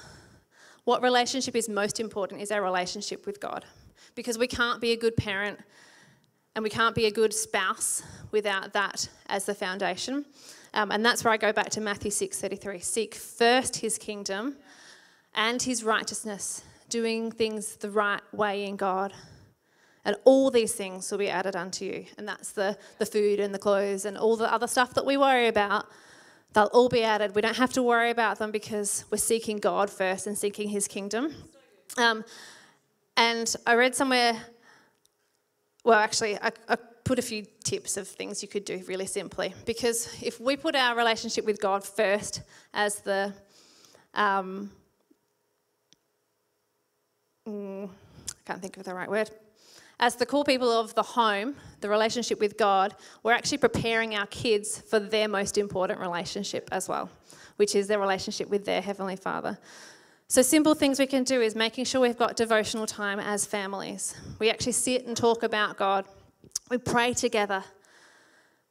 what 0.86 1.02
relationship 1.02 1.56
is 1.56 1.70
most 1.70 2.00
important 2.00 2.42
is 2.42 2.52
our 2.52 2.62
relationship 2.62 3.26
with 3.26 3.40
God. 3.40 3.66
Because 4.16 4.38
we 4.38 4.48
can't 4.48 4.82
be 4.82 4.92
a 4.92 4.98
good 4.98 5.16
parent 5.16 5.60
and 6.56 6.64
we 6.64 6.70
can't 6.70 6.94
be 6.94 7.06
a 7.06 7.12
good 7.12 7.34
spouse 7.34 8.04
without 8.32 8.74
that 8.74 9.10
as 9.28 9.46
the 9.46 9.56
foundation. 9.56 10.26
Um, 10.74 10.92
and 10.92 11.06
that's 11.06 11.24
where 11.24 11.34
I 11.34 11.38
go 11.38 11.52
back 11.52 11.70
to 11.72 11.82
Matthew 11.82 12.12
6:33. 12.12 12.80
Seek 12.80 13.16
first 13.16 13.78
his 13.78 13.98
kingdom 13.98 14.58
and 15.34 15.62
his 15.62 15.84
righteousness, 15.84 16.64
doing 16.90 17.32
things 17.32 17.78
the 17.78 17.90
right 17.90 18.22
way 18.32 18.66
in 18.66 18.76
God. 18.76 19.14
And 20.06 20.16
all 20.26 20.52
these 20.52 20.74
things 20.74 21.10
will 21.10 21.18
be 21.18 21.30
added 21.30 21.56
unto 21.56 21.86
you. 21.86 22.06
And 22.18 22.28
that's 22.28 22.52
the, 22.52 22.78
the 23.00 23.06
food 23.06 23.40
and 23.40 23.54
the 23.54 23.60
clothes 23.60 24.04
and 24.04 24.18
all 24.18 24.36
the 24.36 24.52
other 24.52 24.68
stuff 24.68 24.94
that 24.96 25.06
we 25.06 25.16
worry 25.16 25.48
about 25.48 25.88
They'll 26.54 26.66
all 26.66 26.90
be 26.90 27.04
added. 27.04 27.36
We 27.36 27.42
don't 27.42 27.58
have 27.58 27.74
to 27.74 27.84
worry 27.84 28.12
about 28.12 28.40
them 28.40 28.52
because 28.52 29.06
we're 29.10 29.18
seeking 29.18 29.58
God 29.58 29.90
first 29.90 30.28
and 30.28 30.38
seeking 30.38 30.70
His 30.70 30.88
kingdom. 30.88 31.34
Um, 31.98 32.24
and 33.18 33.54
I 33.66 33.76
read 33.76 33.96
somewhere, 33.96 34.40
well, 35.84 36.00
actually, 36.00 36.38
I, 36.40 36.52
I 36.70 36.76
put 37.04 37.20
a 37.20 37.22
few 37.22 37.46
tips 37.64 37.98
of 37.98 38.08
things 38.08 38.42
you 38.42 38.48
could 38.48 38.66
do 38.66 38.82
really 38.88 39.08
simply. 39.08 39.54
Because 39.66 40.10
if 40.22 40.40
we 40.40 40.56
put 40.56 40.76
our 40.76 40.96
relationship 40.96 41.46
with 41.46 41.60
God 41.60 41.84
first 41.84 42.42
as 42.74 43.00
the 43.00 43.34
um, 44.14 44.72
mm, 47.48 47.90
I 47.90 48.34
can't 48.46 48.62
think 48.62 48.78
of 48.78 48.84
the 48.84 48.94
right 48.94 49.10
word 49.10 49.32
as 50.00 50.16
the 50.16 50.26
core 50.26 50.44
people 50.44 50.70
of 50.70 50.94
the 50.96 51.04
home, 51.04 51.56
the 51.84 51.90
relationship 51.90 52.40
with 52.40 52.58
God, 52.58 52.96
we're 53.22 53.34
actually 53.34 53.60
preparing 53.60 54.16
our 54.16 54.26
kids 54.26 54.82
for 54.82 55.00
their 55.00 55.28
most 55.28 55.60
important 55.60 56.00
relationship 56.00 56.68
as 56.72 56.90
well, 56.90 57.12
which 57.58 57.76
is 57.76 57.88
their 57.88 58.00
relationship 58.00 58.50
with 58.50 58.66
their 58.66 58.82
Heavenly 58.82 59.16
Father. 59.16 59.60
So, 60.28 60.42
simple 60.42 60.74
things 60.74 60.98
we 60.98 61.06
can 61.06 61.24
do 61.24 61.42
is 61.42 61.56
making 61.56 61.86
sure 61.86 62.02
we've 62.02 62.18
got 62.18 62.36
devotional 62.36 62.88
time 62.88 63.20
as 63.20 63.46
families. 63.46 64.16
We 64.40 64.50
actually 64.50 64.72
sit 64.72 65.06
and 65.06 65.16
talk 65.16 65.44
about 65.44 65.78
God, 65.78 66.06
we 66.72 66.80
pray 66.80 67.14
together. 67.14 67.64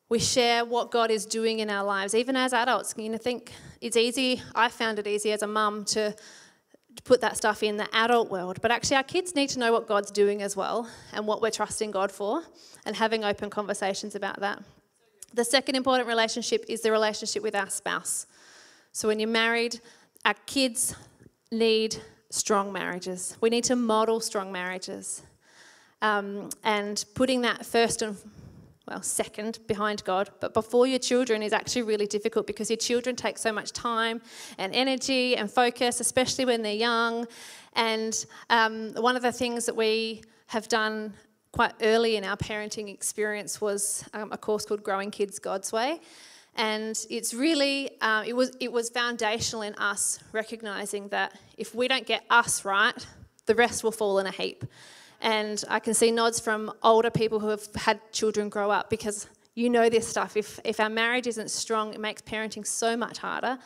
We 0.08 0.18
share 0.18 0.64
what 0.64 0.90
God 0.90 1.10
is 1.10 1.24
doing 1.24 1.60
in 1.60 1.70
our 1.70 1.84
lives, 1.84 2.14
even 2.14 2.36
as 2.36 2.52
adults. 2.52 2.94
You 2.98 3.08
know, 3.08 3.16
think 3.16 3.50
it's 3.80 3.96
easy. 3.96 4.42
I 4.54 4.68
found 4.68 4.98
it 4.98 5.06
easy 5.06 5.32
as 5.32 5.42
a 5.42 5.46
mum 5.46 5.86
to 5.86 6.14
put 7.04 7.20
that 7.20 7.36
stuff 7.36 7.62
in 7.62 7.76
the 7.76 7.88
adult 7.94 8.30
world. 8.30 8.60
But 8.60 8.70
actually, 8.70 8.96
our 8.96 9.02
kids 9.02 9.34
need 9.34 9.48
to 9.50 9.58
know 9.58 9.72
what 9.72 9.86
God's 9.86 10.10
doing 10.10 10.42
as 10.42 10.56
well 10.56 10.88
and 11.12 11.26
what 11.26 11.42
we're 11.42 11.50
trusting 11.50 11.90
God 11.90 12.12
for 12.12 12.42
and 12.84 12.96
having 12.96 13.24
open 13.24 13.50
conversations 13.50 14.14
about 14.14 14.40
that. 14.40 14.62
The 15.34 15.44
second 15.44 15.76
important 15.76 16.08
relationship 16.08 16.64
is 16.68 16.82
the 16.82 16.92
relationship 16.92 17.42
with 17.42 17.54
our 17.54 17.70
spouse. 17.70 18.26
So, 18.92 19.08
when 19.08 19.18
you're 19.18 19.28
married, 19.28 19.80
our 20.24 20.34
kids 20.46 20.94
need 21.50 21.96
strong 22.30 22.72
marriages. 22.72 23.36
We 23.40 23.50
need 23.50 23.64
to 23.64 23.76
model 23.76 24.20
strong 24.20 24.52
marriages. 24.52 25.22
Um, 26.00 26.50
and 26.64 27.04
putting 27.14 27.42
that 27.42 27.64
first 27.64 28.02
and 28.02 28.16
well, 28.88 29.02
second 29.02 29.60
behind 29.68 30.02
God, 30.04 30.30
but 30.40 30.54
before 30.54 30.86
your 30.86 30.98
children 30.98 31.42
is 31.42 31.52
actually 31.52 31.82
really 31.82 32.06
difficult 32.06 32.46
because 32.46 32.68
your 32.68 32.76
children 32.76 33.14
take 33.14 33.38
so 33.38 33.52
much 33.52 33.72
time 33.72 34.20
and 34.58 34.74
energy 34.74 35.36
and 35.36 35.50
focus, 35.50 36.00
especially 36.00 36.44
when 36.44 36.62
they're 36.62 36.72
young. 36.72 37.26
And 37.74 38.24
um, 38.50 38.92
one 38.94 39.14
of 39.14 39.22
the 39.22 39.32
things 39.32 39.66
that 39.66 39.76
we 39.76 40.22
have 40.46 40.68
done 40.68 41.14
quite 41.52 41.74
early 41.82 42.16
in 42.16 42.24
our 42.24 42.36
parenting 42.36 42.92
experience 42.92 43.60
was 43.60 44.04
um, 44.14 44.32
a 44.32 44.38
course 44.38 44.64
called 44.64 44.82
Growing 44.82 45.10
Kids 45.10 45.38
God's 45.38 45.70
Way. 45.70 46.00
And 46.56 46.98
it's 47.08 47.32
really, 47.32 47.90
uh, 48.00 48.24
it, 48.26 48.34
was, 48.34 48.52
it 48.60 48.72
was 48.72 48.90
foundational 48.90 49.62
in 49.62 49.74
us 49.76 50.18
recognizing 50.32 51.08
that 51.08 51.38
if 51.56 51.74
we 51.74 51.88
don't 51.88 52.06
get 52.06 52.24
us 52.30 52.64
right, 52.64 52.94
the 53.46 53.54
rest 53.54 53.84
will 53.84 53.92
fall 53.92 54.18
in 54.18 54.26
a 54.26 54.30
heap. 54.30 54.64
And 55.22 55.64
I 55.68 55.78
can 55.78 55.94
see 55.94 56.10
nods 56.10 56.40
from 56.40 56.72
older 56.82 57.10
people 57.10 57.38
who 57.38 57.48
have 57.48 57.66
had 57.76 58.00
children 58.12 58.48
grow 58.48 58.70
up 58.70 58.90
because 58.90 59.28
you 59.54 59.70
know 59.70 59.88
this 59.88 60.06
stuff. 60.06 60.36
If, 60.36 60.58
if 60.64 60.80
our 60.80 60.90
marriage 60.90 61.28
isn't 61.28 61.50
strong, 61.50 61.94
it 61.94 62.00
makes 62.00 62.22
parenting 62.22 62.66
so 62.66 62.96
much 62.96 63.18
harder. 63.18 63.58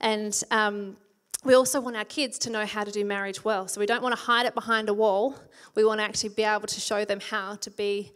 And 0.00 0.42
um, 0.50 0.96
we 1.44 1.54
also 1.54 1.82
want 1.82 1.96
our 1.96 2.04
kids 2.04 2.38
to 2.40 2.50
know 2.50 2.64
how 2.64 2.82
to 2.82 2.90
do 2.90 3.04
marriage 3.04 3.44
well. 3.44 3.68
So 3.68 3.78
we 3.78 3.86
don't 3.86 4.02
want 4.02 4.16
to 4.16 4.20
hide 4.20 4.46
it 4.46 4.54
behind 4.54 4.88
a 4.88 4.94
wall. 4.94 5.36
We 5.74 5.84
want 5.84 6.00
to 6.00 6.04
actually 6.04 6.30
be 6.30 6.44
able 6.44 6.66
to 6.66 6.80
show 6.80 7.04
them 7.04 7.20
how 7.20 7.56
to 7.56 7.70
be 7.70 8.12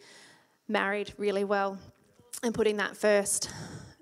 married 0.67 1.13
really 1.19 1.45
well 1.45 1.79
and 2.43 2.55
putting 2.55 2.79
that 2.79 2.97
first. 2.97 3.51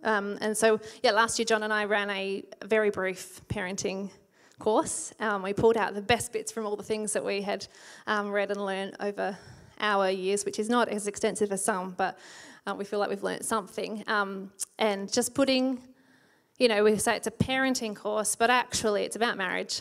Um, 0.04 0.38
and 0.40 0.56
so, 0.56 0.80
yeah, 1.02 1.10
last 1.10 1.38
year 1.38 1.46
John 1.46 1.64
and 1.64 1.72
I 1.72 1.84
ran 1.84 2.10
a 2.10 2.44
very 2.64 2.90
brief 2.90 3.40
parenting 3.48 4.10
course. 4.58 5.12
Um, 5.20 5.42
we 5.42 5.52
pulled 5.52 5.76
out 5.76 5.94
the 5.94 6.02
best 6.02 6.32
bits 6.32 6.52
from 6.52 6.66
all 6.66 6.76
the 6.76 6.82
things 6.82 7.12
that 7.12 7.24
we 7.24 7.42
had 7.42 7.66
um, 8.06 8.30
read 8.30 8.50
and 8.50 8.64
learned 8.64 8.96
over 9.00 9.36
our 9.80 10.10
years, 10.10 10.44
which 10.44 10.58
is 10.58 10.68
not 10.68 10.88
as 10.88 11.06
extensive 11.06 11.52
as 11.52 11.64
some, 11.64 11.94
but 11.96 12.18
uh, 12.66 12.74
we 12.74 12.84
feel 12.84 12.98
like 12.98 13.08
we've 13.08 13.22
learned 13.22 13.44
something. 13.44 14.04
Um, 14.06 14.52
and 14.78 15.12
just 15.12 15.34
putting, 15.34 15.80
you 16.58 16.68
know, 16.68 16.84
we 16.84 16.96
say 16.96 17.16
it's 17.16 17.26
a 17.26 17.32
parenting 17.32 17.94
course, 17.94 18.36
but 18.36 18.50
actually 18.50 19.04
it's 19.04 19.16
about 19.16 19.36
marriage. 19.36 19.80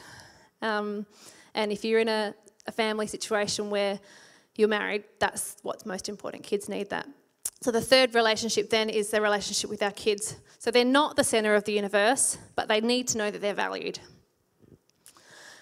Um, 0.61 1.05
and 1.53 1.71
if 1.71 1.83
you're 1.83 1.99
in 1.99 2.09
a, 2.09 2.33
a 2.67 2.71
family 2.71 3.07
situation 3.07 3.69
where 3.69 3.99
you're 4.55 4.67
married, 4.67 5.03
that's 5.19 5.57
what's 5.63 5.85
most 5.85 6.09
important. 6.09 6.43
Kids 6.43 6.69
need 6.69 6.89
that. 6.89 7.07
So 7.61 7.71
the 7.71 7.81
third 7.81 8.13
relationship 8.13 8.69
then 8.69 8.89
is 8.89 9.09
the 9.09 9.21
relationship 9.21 9.69
with 9.69 9.81
our 9.81 9.91
kids. 9.91 10.35
So 10.59 10.69
they're 10.69 10.85
not 10.85 11.15
the 11.15 11.23
center 11.23 11.55
of 11.55 11.63
the 11.63 11.73
universe, 11.73 12.37
but 12.55 12.67
they 12.67 12.81
need 12.81 13.07
to 13.09 13.17
know 13.17 13.31
that 13.31 13.41
they're 13.41 13.53
valued. 13.53 13.99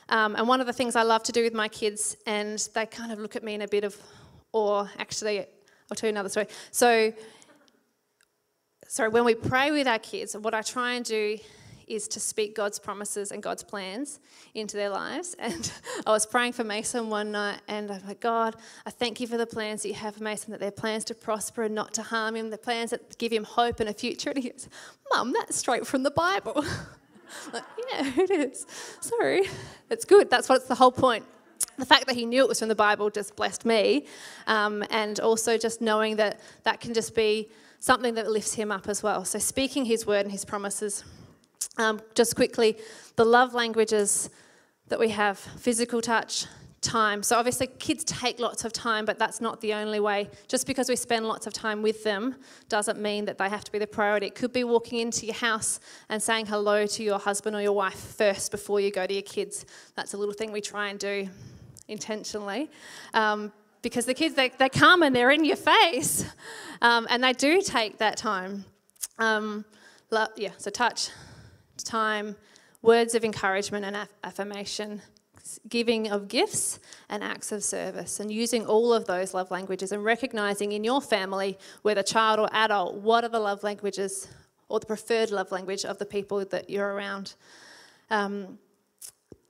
Um, 0.10 0.36
and 0.36 0.48
one 0.48 0.62
of 0.62 0.68
the 0.68 0.74
things 0.74 0.96
I 0.96 1.04
love 1.04 1.24
to 1.24 1.32
do 1.32 1.44
with 1.44 1.54
my 1.54 1.68
kids, 1.68 2.16
and 2.26 2.60
they 2.74 2.86
kind 2.86 3.12
of 3.12 3.20
look 3.20 3.36
at 3.36 3.44
me 3.44 3.54
in 3.56 3.62
a 3.62 3.68
bit 3.68 3.84
of 3.84 3.98
awe. 4.52 4.88
Actually, 5.00 5.40
I'll 5.40 5.96
tell 5.96 6.08
you 6.08 6.14
another 6.14 6.30
story. 6.30 6.48
So, 6.72 7.12
sorry, 8.88 9.10
when 9.10 9.26
we 9.26 9.36
pray 9.36 9.72
with 9.72 9.88
our 9.88 10.00
kids, 10.00 10.36
what 10.38 10.54
I 10.54 10.62
try 10.62 10.94
and 10.94 11.06
do 11.06 11.38
is 11.88 12.08
to 12.08 12.20
speak 12.20 12.56
God's 12.56 12.80
promises 12.80 13.32
and 13.32 13.44
God's 13.44 13.64
plans 13.64 14.20
into 14.54 14.76
their 14.78 14.90
lives. 14.90 15.36
And 15.46 15.72
I 16.08 16.12
was 16.12 16.26
praying 16.26 16.54
for 16.54 16.64
Mason 16.64 17.10
one 17.10 17.32
night, 17.32 17.62
and 17.68 17.92
I'm 17.92 18.02
like, 18.08 18.20
God, 18.20 18.56
I 18.86 18.90
thank 18.90 19.20
you 19.20 19.28
for 19.28 19.38
the 19.38 19.46
plans 19.46 19.84
that 19.84 19.90
you 19.90 19.94
have 19.96 20.16
for 20.16 20.24
Mason, 20.24 20.52
that 20.52 20.60
they're 20.60 20.72
plans 20.72 21.06
to 21.06 21.16
prosper 21.16 21.64
and 21.64 21.76
not 21.76 21.94
to 21.96 22.02
harm 22.02 22.36
him, 22.36 22.50
the 22.50 22.58
plans 22.58 22.92
that 22.92 23.18
give 23.18 23.32
him 23.32 23.44
hope 23.44 23.80
and 23.80 23.90
a 23.90 23.94
future. 23.94 24.32
And 24.32 24.44
he 24.44 24.50
goes, 24.50 24.68
Mum, 25.12 25.34
that's 25.34 25.56
straight 25.56 25.86
from 25.86 26.04
the 26.04 26.12
Bible. 26.12 26.66
like, 27.54 27.64
yeah, 27.92 28.12
it 28.18 28.32
is. 28.32 28.66
Sorry. 29.00 29.44
It's 29.90 30.06
good. 30.06 30.30
That's 30.30 30.50
what's 30.50 30.66
the 30.68 30.76
whole 30.76 30.92
point. 30.92 31.26
The 31.78 31.86
fact 31.86 32.08
that 32.08 32.16
he 32.16 32.26
knew 32.26 32.42
it 32.42 32.48
was 32.48 32.60
from 32.60 32.70
the 32.70 32.76
Bible 32.76 33.10
just 33.10 33.36
blessed 33.36 33.66
me. 33.66 34.06
Um, 34.48 34.84
and 34.90 35.20
also 35.20 35.58
just 35.58 35.82
knowing 35.82 36.16
that 36.18 36.40
that 36.64 36.80
can 36.80 36.94
just 36.94 37.16
be 37.16 37.50
something 37.80 38.16
that 38.16 38.32
lifts 38.32 38.54
him 38.54 38.72
up 38.72 38.88
as 38.88 39.04
well. 39.04 39.26
So 39.26 39.40
speaking 39.40 39.86
his 39.86 40.06
word 40.06 40.22
and 40.22 40.32
his 40.32 40.46
promises. 40.46 41.04
Um, 41.78 42.02
just 42.14 42.36
quickly, 42.36 42.78
the 43.16 43.26
love 43.26 43.54
languages 43.54 44.30
that 44.88 45.00
we 45.00 45.10
have 45.10 45.38
physical 45.38 46.02
touch, 46.02 46.46
time. 46.86 47.24
So, 47.24 47.38
obviously, 47.38 47.68
kids 47.68 48.04
take 48.04 48.40
lots 48.40 48.64
of 48.64 48.72
time, 48.72 49.06
but 49.06 49.20
that's 49.20 49.42
not 49.42 49.60
the 49.60 49.74
only 49.74 50.00
way. 50.00 50.30
Just 50.48 50.68
because 50.68 50.88
we 50.88 50.96
spend 50.96 51.28
lots 51.28 51.48
of 51.48 51.54
time 51.54 51.82
with 51.82 52.04
them 52.04 52.36
doesn't 52.70 53.00
mean 53.02 53.26
that 53.26 53.38
they 53.38 53.50
have 53.50 53.64
to 53.64 53.72
be 53.72 53.80
the 53.80 53.88
priority. 53.88 54.28
It 54.28 54.36
could 54.36 54.54
be 54.54 54.64
walking 54.64 55.00
into 55.00 55.26
your 55.26 55.36
house 55.36 55.80
and 56.10 56.22
saying 56.22 56.46
hello 56.46 56.86
to 56.86 57.04
your 57.04 57.20
husband 57.20 57.56
or 57.56 57.62
your 57.62 57.74
wife 57.74 58.16
first 58.16 58.52
before 58.52 58.80
you 58.80 58.92
go 58.92 59.06
to 59.06 59.14
your 59.14 59.24
kids. 59.24 59.66
That's 59.96 60.14
a 60.14 60.18
little 60.18 60.34
thing 60.34 60.52
we 60.52 60.62
try 60.62 60.90
and 60.90 61.00
do 61.00 61.28
intentionally. 61.88 62.70
Um, 63.14 63.52
because 63.82 64.06
the 64.06 64.14
kids, 64.14 64.34
they, 64.36 64.50
they 64.58 64.70
come 64.70 65.04
and 65.04 65.16
they're 65.16 65.30
in 65.30 65.46
your 65.46 65.58
face, 65.58 66.26
um, 66.82 67.06
and 67.10 67.24
they 67.24 67.34
do 67.34 67.62
take 67.62 68.00
that 68.00 68.18
time. 68.18 68.66
Um, 69.20 69.64
yeah, 70.36 70.52
so 70.58 70.72
touch, 70.72 71.10
time, 71.84 72.36
words 72.82 73.16
of 73.16 73.24
encouragement 73.24 73.86
and 73.86 74.08
affirmation, 74.24 75.02
giving 75.70 76.10
of 76.10 76.28
gifts 76.28 76.80
and 77.10 77.24
acts 77.24 77.52
of 77.52 77.64
service, 77.64 78.20
and 78.20 78.32
using 78.32 78.66
all 78.66 78.94
of 78.94 79.06
those 79.06 79.34
love 79.34 79.52
languages 79.52 79.92
and 79.92 80.04
recognizing 80.04 80.72
in 80.72 80.84
your 80.84 81.02
family, 81.02 81.58
whether 81.82 82.04
child 82.04 82.40
or 82.40 82.50
adult, 82.52 82.96
what 82.96 83.24
are 83.24 83.30
the 83.30 83.40
love 83.40 83.64
languages 83.64 84.28
or 84.70 84.80
the 84.80 84.86
preferred 84.86 85.32
love 85.32 85.52
language 85.52 85.86
of 85.86 85.98
the 85.98 86.06
people 86.06 86.44
that 86.46 86.70
you're 86.70 86.94
around. 86.94 87.36
Um, 88.10 88.60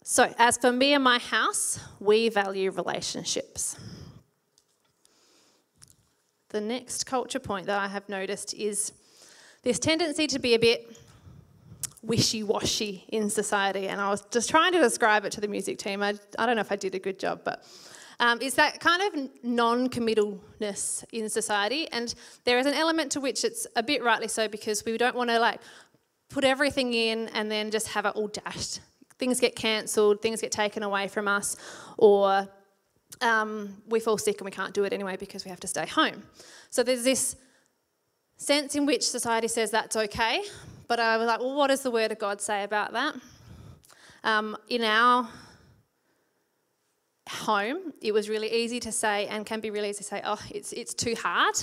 so, 0.03 0.33
as 0.37 0.57
for 0.57 0.71
me 0.71 0.93
and 0.93 1.03
my 1.03 1.17
house, 1.17 1.79
we 1.99 2.29
value 2.29 2.69
relationships. 2.71 3.75
The 6.49 6.61
next 6.61 7.05
culture 7.05 7.39
point 7.39 7.65
that 7.65 7.79
I 7.79 7.87
have 7.87 8.07
noticed 8.07 8.53
is 8.53 8.93
this 9.63 9.79
tendency 9.79 10.27
to 10.27 10.39
be 10.39 10.53
a 10.53 10.59
bit 10.59 10.95
wishy 12.05 12.43
washy 12.43 13.05
in 13.09 13.29
society. 13.29 13.87
And 13.87 13.99
I 13.99 14.09
was 14.09 14.21
just 14.31 14.49
trying 14.49 14.73
to 14.73 14.79
describe 14.79 15.25
it 15.25 15.31
to 15.33 15.41
the 15.41 15.47
music 15.47 15.77
team. 15.77 16.01
I, 16.03 16.15
I 16.37 16.45
don't 16.45 16.55
know 16.55 16.61
if 16.61 16.71
I 16.71 16.75
did 16.75 16.95
a 16.95 16.99
good 16.99 17.19
job, 17.19 17.41
but 17.43 17.63
um, 18.19 18.41
is 18.41 18.53
that 18.55 18.79
kind 18.79 19.01
of 19.01 19.43
non 19.43 19.89
committalness 19.89 21.03
in 21.11 21.29
society. 21.29 21.87
And 21.91 22.13
there 22.43 22.59
is 22.59 22.65
an 22.65 22.73
element 22.73 23.11
to 23.13 23.19
which 23.19 23.43
it's 23.43 23.67
a 23.75 23.83
bit 23.83 24.03
rightly 24.03 24.27
so 24.27 24.47
because 24.47 24.85
we 24.85 24.97
don't 24.97 25.15
want 25.15 25.29
to 25.29 25.39
like 25.39 25.59
put 26.29 26.43
everything 26.43 26.93
in 26.93 27.27
and 27.29 27.51
then 27.51 27.71
just 27.71 27.89
have 27.89 28.05
it 28.05 28.15
all 28.15 28.27
dashed. 28.27 28.81
Things 29.17 29.39
get 29.39 29.55
cancelled, 29.55 30.21
things 30.21 30.41
get 30.41 30.51
taken 30.51 30.83
away 30.83 31.07
from 31.07 31.27
us, 31.27 31.55
or 31.97 32.49
um, 33.21 33.81
we 33.87 33.99
fall 33.99 34.17
sick 34.17 34.39
and 34.39 34.45
we 34.45 34.51
can't 34.51 34.73
do 34.73 34.83
it 34.83 34.91
anyway 34.91 35.15
because 35.15 35.45
we 35.45 35.49
have 35.49 35.59
to 35.61 35.67
stay 35.67 35.85
home. 35.87 36.23
So 36.69 36.83
there's 36.83 37.03
this 37.03 37.35
sense 38.37 38.75
in 38.75 38.85
which 38.85 39.07
society 39.07 39.47
says 39.47 39.71
that's 39.71 39.95
okay, 39.95 40.43
but 40.87 40.99
I 40.99 41.17
was 41.17 41.27
like, 41.27 41.39
well, 41.39 41.55
what 41.55 41.67
does 41.67 41.81
the 41.81 41.91
Word 41.91 42.11
of 42.11 42.19
God 42.19 42.41
say 42.41 42.63
about 42.63 42.93
that? 42.93 43.15
Um, 44.23 44.57
in 44.69 44.83
our 44.83 45.27
home, 47.29 47.93
it 48.01 48.13
was 48.13 48.29
really 48.29 48.51
easy 48.51 48.79
to 48.81 48.91
say, 48.91 49.27
and 49.27 49.45
can 49.45 49.59
be 49.59 49.69
really 49.69 49.89
easy 49.89 49.99
to 49.99 50.03
say, 50.03 50.21
oh, 50.23 50.39
it's, 50.51 50.73
it's 50.73 50.93
too 50.93 51.15
hard. 51.15 51.55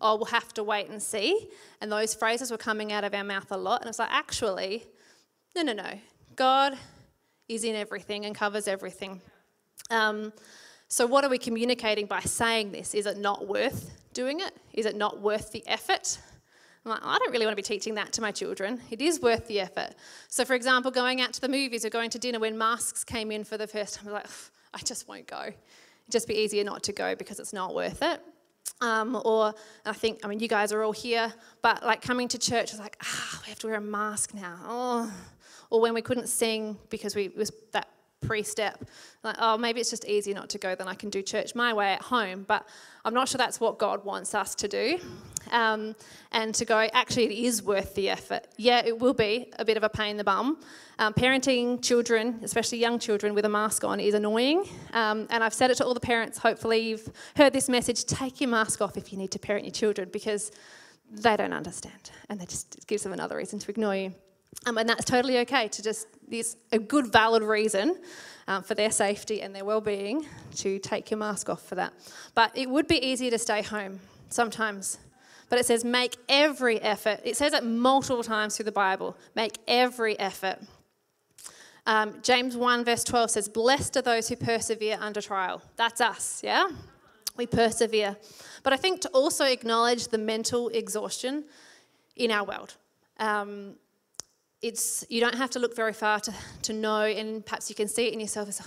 Oh, 0.00 0.16
we'll 0.16 0.26
have 0.26 0.52
to 0.54 0.62
wait 0.62 0.88
and 0.88 1.02
see. 1.02 1.48
And 1.80 1.90
those 1.90 2.14
phrases 2.14 2.50
were 2.50 2.58
coming 2.58 2.92
out 2.92 3.04
of 3.04 3.14
our 3.14 3.24
mouth 3.24 3.50
a 3.50 3.56
lot. 3.56 3.80
And 3.80 3.88
it's 3.88 3.98
like, 3.98 4.10
actually, 4.10 4.84
no, 5.54 5.62
no, 5.62 5.72
no. 5.72 5.98
God 6.34 6.76
is 7.48 7.64
in 7.64 7.74
everything 7.74 8.26
and 8.26 8.34
covers 8.34 8.68
everything. 8.68 9.22
Um, 9.90 10.32
so, 10.88 11.06
what 11.06 11.24
are 11.24 11.30
we 11.30 11.38
communicating 11.38 12.06
by 12.06 12.20
saying 12.20 12.72
this? 12.72 12.94
Is 12.94 13.06
it 13.06 13.18
not 13.18 13.46
worth 13.48 13.90
doing 14.12 14.40
it? 14.40 14.52
Is 14.72 14.86
it 14.86 14.96
not 14.96 15.20
worth 15.20 15.50
the 15.52 15.64
effort? 15.66 16.18
I'm 16.86 16.90
like, 16.92 17.00
I 17.02 17.18
don't 17.18 17.32
really 17.32 17.44
want 17.44 17.52
to 17.52 17.56
be 17.56 17.66
teaching 17.66 17.96
that 17.96 18.12
to 18.12 18.22
my 18.22 18.30
children. 18.30 18.80
It 18.90 19.02
is 19.02 19.20
worth 19.20 19.48
the 19.48 19.58
effort. 19.58 19.90
So, 20.28 20.44
for 20.44 20.54
example, 20.54 20.92
going 20.92 21.20
out 21.20 21.32
to 21.32 21.40
the 21.40 21.48
movies 21.48 21.84
or 21.84 21.90
going 21.90 22.10
to 22.10 22.18
dinner 22.18 22.38
when 22.38 22.56
masks 22.56 23.02
came 23.02 23.32
in 23.32 23.42
for 23.42 23.58
the 23.58 23.66
first 23.66 23.96
time, 23.96 24.06
I 24.06 24.12
was 24.12 24.22
like, 24.22 24.30
I 24.72 24.78
just 24.84 25.08
won't 25.08 25.26
go. 25.26 25.40
It'd 25.40 25.54
just 26.10 26.28
be 26.28 26.34
easier 26.34 26.62
not 26.62 26.84
to 26.84 26.92
go 26.92 27.16
because 27.16 27.40
it's 27.40 27.52
not 27.52 27.74
worth 27.74 28.02
it. 28.02 28.20
Um, 28.80 29.20
or 29.24 29.52
I 29.84 29.94
think, 29.94 30.20
I 30.24 30.28
mean, 30.28 30.38
you 30.38 30.46
guys 30.46 30.70
are 30.70 30.84
all 30.84 30.92
here, 30.92 31.32
but 31.60 31.84
like 31.84 32.02
coming 32.02 32.28
to 32.28 32.38
church 32.38 32.70
was 32.70 32.78
like, 32.78 32.96
ah, 33.02 33.40
we 33.44 33.48
have 33.48 33.58
to 33.60 33.66
wear 33.66 33.76
a 33.76 33.80
mask 33.80 34.32
now. 34.32 34.56
Oh. 34.64 35.12
Or 35.70 35.80
when 35.80 35.92
we 35.92 36.02
couldn't 36.02 36.28
sing 36.28 36.78
because 36.88 37.16
we 37.16 37.28
was 37.30 37.50
that 37.72 37.88
pre-step, 38.26 38.84
like, 39.22 39.36
oh, 39.38 39.56
maybe 39.56 39.80
it's 39.80 39.90
just 39.90 40.04
easier 40.04 40.34
not 40.34 40.48
to 40.50 40.58
go, 40.58 40.74
then 40.74 40.88
I 40.88 40.94
can 40.94 41.10
do 41.10 41.22
church 41.22 41.54
my 41.54 41.72
way 41.72 41.92
at 41.92 42.02
home. 42.02 42.44
But 42.46 42.66
I'm 43.04 43.14
not 43.14 43.28
sure 43.28 43.38
that's 43.38 43.60
what 43.60 43.78
God 43.78 44.04
wants 44.04 44.34
us 44.34 44.54
to 44.56 44.68
do 44.68 44.98
um, 45.50 45.94
and 46.32 46.54
to 46.54 46.64
go, 46.64 46.78
actually, 46.92 47.24
it 47.24 47.46
is 47.46 47.62
worth 47.62 47.94
the 47.94 48.10
effort. 48.10 48.46
Yeah, 48.56 48.82
it 48.84 48.98
will 48.98 49.14
be 49.14 49.52
a 49.58 49.64
bit 49.64 49.76
of 49.76 49.82
a 49.82 49.88
pain 49.88 50.12
in 50.12 50.16
the 50.16 50.24
bum. 50.24 50.60
Um, 50.98 51.12
parenting 51.12 51.82
children, 51.82 52.40
especially 52.42 52.78
young 52.78 52.98
children, 52.98 53.34
with 53.34 53.44
a 53.44 53.48
mask 53.48 53.84
on 53.84 54.00
is 54.00 54.14
annoying. 54.14 54.64
Um, 54.92 55.26
and 55.30 55.44
I've 55.44 55.54
said 55.54 55.70
it 55.70 55.76
to 55.76 55.84
all 55.84 55.94
the 55.94 56.00
parents. 56.00 56.38
Hopefully, 56.38 56.78
you've 56.78 57.10
heard 57.36 57.52
this 57.52 57.68
message 57.68 58.04
take 58.04 58.40
your 58.40 58.50
mask 58.50 58.80
off 58.80 58.96
if 58.96 59.12
you 59.12 59.18
need 59.18 59.30
to 59.32 59.38
parent 59.38 59.64
your 59.64 59.72
children 59.72 60.08
because 60.12 60.50
they 61.10 61.36
don't 61.36 61.52
understand. 61.52 62.10
And 62.28 62.40
that 62.40 62.48
just 62.48 62.86
gives 62.86 63.02
them 63.02 63.12
another 63.12 63.36
reason 63.36 63.58
to 63.58 63.70
ignore 63.70 63.94
you. 63.94 64.14
Um, 64.64 64.78
and 64.78 64.88
that's 64.88 65.04
totally 65.04 65.38
okay 65.38 65.68
to 65.68 65.82
just, 65.82 66.08
there's 66.26 66.56
a 66.72 66.78
good, 66.78 67.12
valid 67.12 67.42
reason 67.42 68.00
um, 68.48 68.62
for 68.62 68.74
their 68.74 68.90
safety 68.90 69.42
and 69.42 69.54
their 69.54 69.64
well-being 69.64 70.26
to 70.56 70.78
take 70.78 71.10
your 71.10 71.18
mask 71.18 71.48
off 71.48 71.62
for 71.62 71.74
that. 71.74 71.92
But 72.34 72.56
it 72.56 72.68
would 72.68 72.88
be 72.88 73.04
easier 73.04 73.30
to 73.30 73.38
stay 73.38 73.62
home 73.62 74.00
sometimes 74.28 74.98
but 75.48 75.58
it 75.58 75.66
says, 75.66 75.84
make 75.84 76.16
every 76.28 76.80
effort. 76.80 77.20
It 77.24 77.36
says 77.36 77.52
it 77.52 77.64
multiple 77.64 78.22
times 78.22 78.56
through 78.56 78.64
the 78.64 78.72
Bible 78.72 79.16
make 79.34 79.58
every 79.68 80.18
effort. 80.18 80.58
Um, 81.86 82.16
James 82.22 82.56
1, 82.56 82.84
verse 82.84 83.04
12 83.04 83.30
says, 83.30 83.48
Blessed 83.48 83.96
are 83.96 84.02
those 84.02 84.28
who 84.28 84.34
persevere 84.34 84.98
under 85.00 85.20
trial. 85.20 85.62
That's 85.76 86.00
us, 86.00 86.40
yeah? 86.42 86.68
We 87.36 87.46
persevere. 87.46 88.16
But 88.64 88.72
I 88.72 88.76
think 88.76 89.02
to 89.02 89.08
also 89.10 89.44
acknowledge 89.44 90.08
the 90.08 90.18
mental 90.18 90.68
exhaustion 90.70 91.44
in 92.16 92.32
our 92.32 92.44
world. 92.44 92.74
Um, 93.20 93.76
it's 94.62 95.04
you 95.08 95.20
don't 95.20 95.34
have 95.34 95.50
to 95.50 95.58
look 95.58 95.76
very 95.76 95.92
far 95.92 96.20
to, 96.20 96.34
to 96.62 96.72
know, 96.72 97.02
and 97.02 97.44
perhaps 97.44 97.68
you 97.68 97.76
can 97.76 97.88
see 97.88 98.06
it 98.06 98.12
in 98.12 98.20
yourself 98.20 98.48
as 98.48 98.62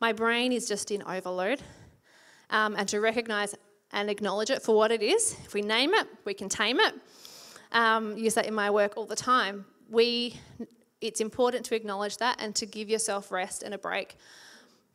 my 0.00 0.12
brain 0.12 0.52
is 0.52 0.68
just 0.68 0.90
in 0.90 1.02
overload. 1.02 1.60
Um, 2.50 2.76
and 2.76 2.88
to 2.90 3.00
recognize 3.00 3.54
and 3.92 4.10
acknowledge 4.10 4.50
it 4.50 4.62
for 4.62 4.76
what 4.76 4.92
it 4.92 5.02
is. 5.02 5.36
If 5.44 5.54
we 5.54 5.62
name 5.62 5.94
it, 5.94 6.06
we 6.24 6.34
can 6.34 6.48
tame 6.48 6.78
it. 6.78 6.94
Um, 7.72 8.16
use 8.16 8.34
that 8.34 8.46
in 8.46 8.54
my 8.54 8.70
work 8.70 8.96
all 8.96 9.06
the 9.06 9.16
time. 9.16 9.64
We, 9.88 10.38
it's 11.00 11.20
important 11.20 11.64
to 11.66 11.74
acknowledge 11.74 12.18
that 12.18 12.40
and 12.40 12.54
to 12.56 12.66
give 12.66 12.88
yourself 12.88 13.32
rest 13.32 13.62
and 13.62 13.74
a 13.74 13.78
break, 13.78 14.16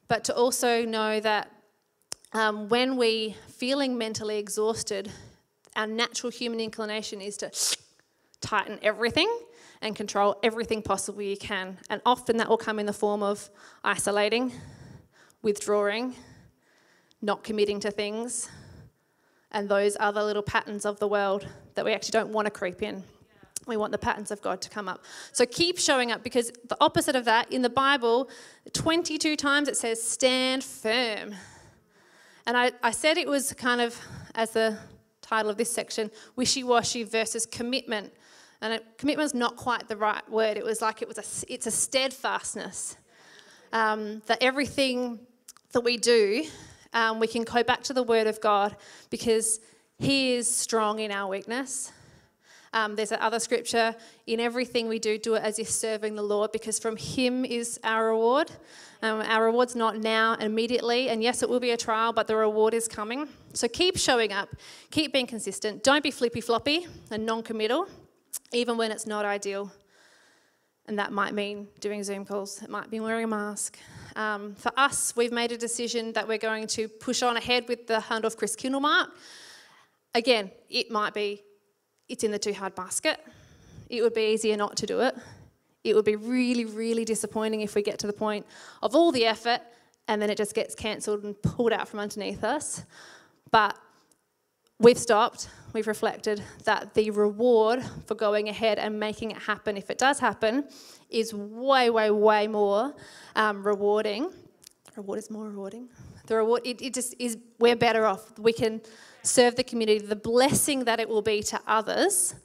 but 0.08 0.24
to 0.26 0.36
also 0.36 0.86
know 0.86 1.20
that 1.20 1.52
um, 2.34 2.70
when 2.70 2.98
we 2.98 3.36
feeling 3.48 3.98
mentally 3.98 4.38
exhausted, 4.38 5.12
our 5.76 5.88
natural 5.88 6.32
human 6.32 6.60
inclination 6.60 7.22
is 7.22 7.38
to 7.38 7.52
tighten 8.42 8.80
everything 8.82 9.30
and 9.82 9.96
control 9.96 10.38
everything 10.44 10.82
possible 10.82 11.22
you 11.22 11.38
can. 11.38 11.78
And 11.90 12.02
often 12.06 12.38
that 12.38 12.50
will 12.50 12.58
come 12.58 12.80
in 12.80 12.86
the 12.86 12.94
form 12.94 13.24
of 13.24 13.50
isolating, 13.84 14.52
withdrawing, 15.42 16.16
not 17.22 17.44
committing 17.44 17.80
to 17.82 17.92
things, 17.92 18.50
and 19.52 19.68
those 19.68 19.98
other 20.00 20.24
little 20.24 20.44
patterns 20.44 20.86
of 20.86 21.00
the 21.00 21.08
world 21.08 21.48
that 21.76 21.86
we 21.86 21.94
actually 21.94 22.12
don't 22.12 22.30
want 22.30 22.46
to 22.46 22.52
creep 22.52 22.84
in. 22.84 23.04
We 23.66 23.78
want 23.78 23.92
the 23.92 23.98
patterns 23.98 24.32
of 24.32 24.42
God 24.42 24.62
to 24.62 24.70
come 24.70 24.88
up. 24.88 25.04
So 25.32 25.46
keep 25.46 25.78
showing 25.78 26.12
up 26.12 26.24
because 26.24 26.52
the 26.68 26.78
opposite 26.82 27.16
of 27.16 27.26
that, 27.26 27.52
in 27.52 27.62
the 27.62 27.70
Bible, 27.70 28.30
22 28.74 29.36
times 29.36 29.68
it 29.68 29.78
says, 29.78 30.02
stand 30.02 30.64
firm. 30.64 31.36
And 32.46 32.58
I, 32.58 32.72
I 32.82 32.92
said 32.92 33.18
it 33.18 33.28
was 33.28 33.54
kind 33.54 33.80
of, 33.80 34.00
as 34.34 34.52
the 34.52 34.78
title 35.22 35.52
of 35.52 35.58
this 35.58 35.72
section, 35.72 36.10
wishy 36.36 36.64
washy 36.64 37.04
versus 37.04 37.46
commitment. 37.46 38.12
And 38.62 38.82
commitment 38.98 39.26
is 39.26 39.34
not 39.34 39.56
quite 39.56 39.88
the 39.88 39.96
right 39.96 40.28
word. 40.30 40.58
It 40.58 40.66
was 40.66 40.82
like 40.82 41.02
it 41.02 41.08
was 41.08 41.18
a, 41.18 41.54
it's 41.54 41.68
a 41.68 41.72
steadfastness. 41.72 42.98
um, 43.72 44.22
that 44.28 44.42
everything 44.42 45.20
that 45.72 45.82
we 45.82 45.98
do, 45.98 46.46
um, 46.94 47.20
we 47.20 47.28
can 47.28 47.44
go 47.44 47.64
back 47.64 47.84
to 47.84 47.94
the 47.94 48.04
Word 48.04 48.28
of 48.28 48.42
God 48.42 48.76
because 49.10 49.60
He 49.98 50.34
is 50.34 50.54
strong 50.54 51.00
in 51.00 51.12
our 51.12 51.30
weakness. 51.30 51.92
Um, 52.72 52.96
there's 52.96 53.12
another 53.12 53.40
scripture 53.40 53.96
in 54.28 54.40
everything 54.40 54.88
we 54.88 55.00
do, 55.00 55.18
do 55.18 55.34
it 55.34 55.44
as 55.44 55.58
if 55.58 55.68
serving 55.70 56.16
the 56.16 56.22
Lord, 56.22 56.52
because 56.52 56.78
from 56.78 56.98
Him 56.98 57.44
is 57.44 57.80
our 57.84 58.08
reward. 58.08 58.52
Um, 59.02 59.22
our 59.22 59.46
reward's 59.46 59.76
not 59.76 59.98
now, 59.98 60.36
immediately, 60.36 61.10
and 61.10 61.24
yes, 61.24 61.42
it 61.42 61.50
will 61.50 61.60
be 61.60 61.72
a 61.72 61.78
trial, 61.78 62.14
but 62.14 62.28
the 62.28 62.36
reward 62.36 62.74
is 62.74 62.88
coming. 62.88 63.28
So 63.54 63.68
keep 63.68 63.98
showing 63.98 64.34
up, 64.34 64.50
keep 64.92 65.14
being 65.14 65.26
consistent. 65.26 65.84
Don't 65.84 66.04
be 66.04 66.12
flippy 66.12 66.42
floppy 66.42 66.86
and 67.10 67.26
non 67.26 67.42
committal, 67.42 67.88
even 68.52 68.78
when 68.78 68.92
it's 68.92 69.08
not 69.08 69.26
ideal. 69.26 69.72
And 70.88 70.98
that 70.98 71.12
might 71.12 71.34
mean 71.34 71.68
doing 71.80 72.04
Zoom 72.04 72.26
calls, 72.26 72.64
it 72.64 72.70
might 72.70 72.90
be 72.90 73.00
wearing 73.00 73.26
a 73.26 73.28
mask. 73.28 73.78
Um, 74.16 74.56
for 74.56 74.72
us, 74.76 75.16
we've 75.16 75.32
made 75.32 75.52
a 75.52 75.58
decision 75.58 76.14
that 76.14 76.28
we're 76.28 76.40
going 76.40 76.68
to 76.68 76.88
push 76.88 77.22
on 77.22 77.38
ahead 77.38 77.68
with 77.68 77.86
the 77.86 78.00
Hahndorf 78.00 78.36
Christkindlmark. 78.36 79.10
Again, 80.16 80.50
it 80.70 80.90
might 80.90 81.14
be 81.14 81.44
it's 82.08 82.24
in 82.24 82.32
the 82.32 82.40
too 82.40 82.54
hard 82.54 82.74
basket. 82.74 83.20
It 83.90 84.02
would 84.02 84.16
be 84.16 84.34
easier 84.34 84.58
not 84.58 84.76
to 84.78 84.88
do 84.88 85.02
it. 85.02 85.16
It 85.84 85.96
would 85.96 86.06
be 86.06 86.16
really, 86.16 86.66
really 86.66 87.06
disappointing 87.06 87.62
if 87.62 87.76
we 87.76 87.84
get 87.84 88.00
to 88.00 88.08
the 88.08 88.14
point 88.14 88.46
of 88.82 88.96
all 88.96 89.12
the 89.12 89.26
effort 89.26 89.62
and 90.08 90.20
then 90.20 90.32
it 90.32 90.38
just 90.38 90.56
gets 90.56 90.74
cancelled 90.74 91.24
and 91.24 91.40
pulled 91.42 91.72
out 91.72 91.88
from 91.88 92.00
underneath 92.00 92.44
us. 92.44 92.84
But 93.52 93.78
we've 94.80 94.98
stopped, 94.98 95.50
we've 95.74 95.88
reflected 95.88 96.42
that 96.64 96.94
the 96.94 97.12
reward 97.12 97.84
for 98.08 98.16
going 98.16 98.50
ahead 98.50 98.80
and 98.80 99.00
making 99.00 99.32
it 99.32 99.38
happen, 99.38 99.78
if 99.78 99.90
it 99.90 99.98
does 99.98 100.20
happen, 100.20 100.68
is 101.10 101.34
way, 101.34 101.90
way, 101.90 102.10
way 102.12 102.48
more 102.48 102.96
um, 103.36 103.66
rewarding. 103.66 104.32
Reward 104.96 105.20
is 105.20 105.30
more 105.30 105.46
rewarding. 105.46 105.90
The 106.28 106.36
reward, 106.38 106.62
it, 106.66 106.82
it 106.82 106.94
just 106.94 107.16
is, 107.20 107.38
we're 107.60 107.76
better 107.76 108.06
off. 108.06 108.38
We 108.40 108.54
can 108.54 108.82
serve 109.24 109.56
the 109.56 109.64
community, 109.64 110.06
the 110.06 110.16
blessing 110.16 110.86
that 110.86 111.00
it 111.00 111.10
will 111.10 111.22
be 111.22 111.44
to 111.44 111.60
others 111.68 112.36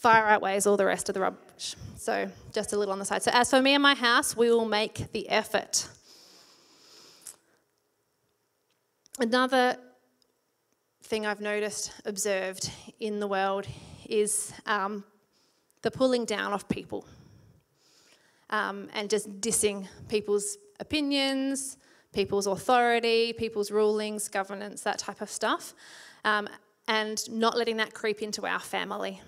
far 0.00 0.28
outweighs 0.28 0.66
all 0.66 0.78
the 0.78 0.86
rest 0.86 1.10
of 1.10 1.14
the 1.14 1.20
rubbish. 1.20 1.76
So, 1.96 2.30
just 2.52 2.72
a 2.72 2.78
little 2.78 2.92
on 2.92 2.98
the 2.98 3.04
side. 3.04 3.22
So, 3.22 3.30
as 3.34 3.50
for 3.50 3.60
me 3.60 3.74
and 3.74 3.82
my 3.82 3.94
house, 3.94 4.34
we 4.34 4.50
will 4.50 4.64
make 4.64 5.12
the 5.12 5.28
effort. 5.28 5.88
Another 9.18 9.76
thing 11.10 11.26
I've 11.26 11.40
noticed, 11.40 11.90
observed 12.04 12.70
in 13.00 13.18
the 13.18 13.26
world 13.26 13.66
is 14.08 14.52
um, 14.64 15.02
the 15.82 15.90
pulling 15.90 16.24
down 16.24 16.52
of 16.52 16.68
people 16.68 17.04
um, 18.50 18.88
and 18.94 19.10
just 19.10 19.40
dissing 19.40 19.88
people's 20.08 20.56
opinions, 20.78 21.78
people's 22.12 22.46
authority, 22.46 23.32
people's 23.32 23.72
rulings, 23.72 24.28
governance, 24.28 24.82
that 24.82 25.00
type 25.00 25.20
of 25.20 25.28
stuff 25.28 25.74
um, 26.24 26.48
and 26.86 27.28
not 27.28 27.58
letting 27.58 27.78
that 27.78 27.92
creep 27.92 28.22
into 28.22 28.46
our 28.46 28.60
family 28.60 29.20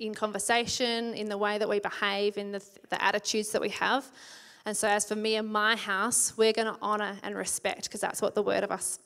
in 0.00 0.12
conversation, 0.14 1.14
in 1.14 1.30
the 1.30 1.38
way 1.38 1.56
that 1.56 1.68
we 1.68 1.80
behave, 1.80 2.36
in 2.36 2.52
the, 2.52 2.62
the 2.90 3.02
attitudes 3.02 3.52
that 3.52 3.62
we 3.62 3.70
have. 3.70 4.04
And 4.66 4.76
so, 4.76 4.86
as 4.86 5.08
for 5.08 5.16
me 5.16 5.36
and 5.36 5.48
my 5.48 5.76
house, 5.76 6.34
we're 6.36 6.52
going 6.52 6.68
to 6.68 6.76
honour 6.82 7.16
and 7.22 7.34
respect 7.34 7.84
because 7.84 8.02
that's 8.02 8.20
what 8.20 8.34
the 8.34 8.42
word 8.42 8.64
of 8.64 8.70
us, 8.70 8.98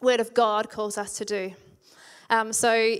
word 0.00 0.20
of 0.20 0.32
God, 0.32 0.70
calls 0.70 0.96
us 0.96 1.18
to 1.18 1.26
do. 1.26 1.52
Um, 2.30 2.52
so, 2.52 2.96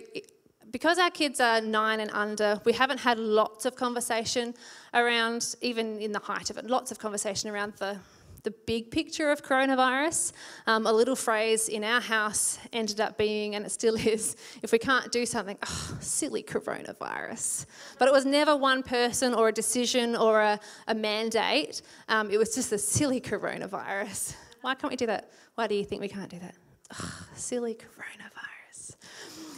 because 0.71 0.99
our 0.99 1.11
kids 1.11 1.41
are 1.41 1.61
nine 1.61 2.01
and 2.01 2.11
under, 2.13 2.61
we 2.65 2.73
haven't 2.73 2.99
had 2.99 3.19
lots 3.19 3.65
of 3.65 3.77
conversation 3.77 4.55
around, 4.93 5.55
even 5.61 6.01
in 6.01 6.13
the 6.13 6.19
height 6.19 6.51
of 6.51 6.59
it, 6.59 6.67
lots 6.67 6.91
of 6.91 6.99
conversation 6.99 7.51
around 7.51 7.75
the 7.75 7.99
the 8.45 8.51
big 8.51 8.91
picture 8.91 9.31
of 9.31 9.43
coronavirus. 9.43 10.33
Um, 10.67 10.87
a 10.87 10.93
little 10.93 11.17
phrase 11.17 11.69
in 11.69 11.83
our 11.83 12.01
house 12.01 12.59
ended 12.73 13.01
up 13.01 13.17
being, 13.17 13.55
and 13.55 13.65
it 13.65 13.71
still 13.71 13.95
is, 14.15 14.37
if 14.63 14.71
we 14.71 14.79
can't 14.79 15.11
do 15.11 15.27
something, 15.27 15.59
oh, 15.67 15.97
silly 16.01 16.43
coronavirus. 16.43 17.67
But 17.99 18.09
it 18.09 18.13
was 18.13 18.25
never 18.25 18.55
one 18.57 18.83
person 18.83 19.35
or 19.35 19.49
a 19.49 19.53
decision 19.53 20.15
or 20.15 20.41
a, 20.43 20.61
a 20.87 20.95
mandate, 20.95 21.83
um, 22.09 22.31
it 22.31 22.37
was 22.37 22.55
just 22.55 22.71
a 22.73 22.79
silly 22.79 23.21
coronavirus. 23.21 24.37
Why 24.61 24.75
can't 24.75 24.91
we 24.91 24.97
do 24.97 25.07
that? 25.07 25.31
Why 25.55 25.67
do 25.67 25.75
you 25.75 25.85
think 25.85 26.01
we 26.01 26.09
can't 26.09 26.31
do 26.31 26.39
that? 26.39 26.55
Oh, 26.93 27.27
silly 27.35 27.75
coronavirus. 27.75 28.34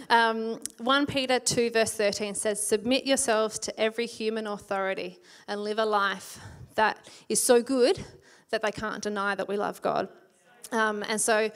Um, 0.09 0.61
1 0.79 1.07
Peter 1.07 1.38
2, 1.38 1.71
verse 1.71 1.92
13 1.92 2.35
says, 2.35 2.64
Submit 2.64 3.07
yourselves 3.07 3.59
to 3.61 3.81
every 3.81 4.07
human 4.07 4.47
authority 4.47 5.19
and 5.49 5.62
live 5.62 5.79
a 5.79 5.85
life 5.85 6.38
that 6.77 7.09
is 7.29 7.42
so 7.42 7.62
good 7.62 8.05
that 8.51 8.62
they 8.62 8.71
can't 8.71 9.03
deny 9.03 9.35
that 9.35 9.49
we 9.49 9.57
love 9.57 9.83
God. 9.83 10.09
Um, 10.71 11.05
and 11.09 11.21
so, 11.21 11.51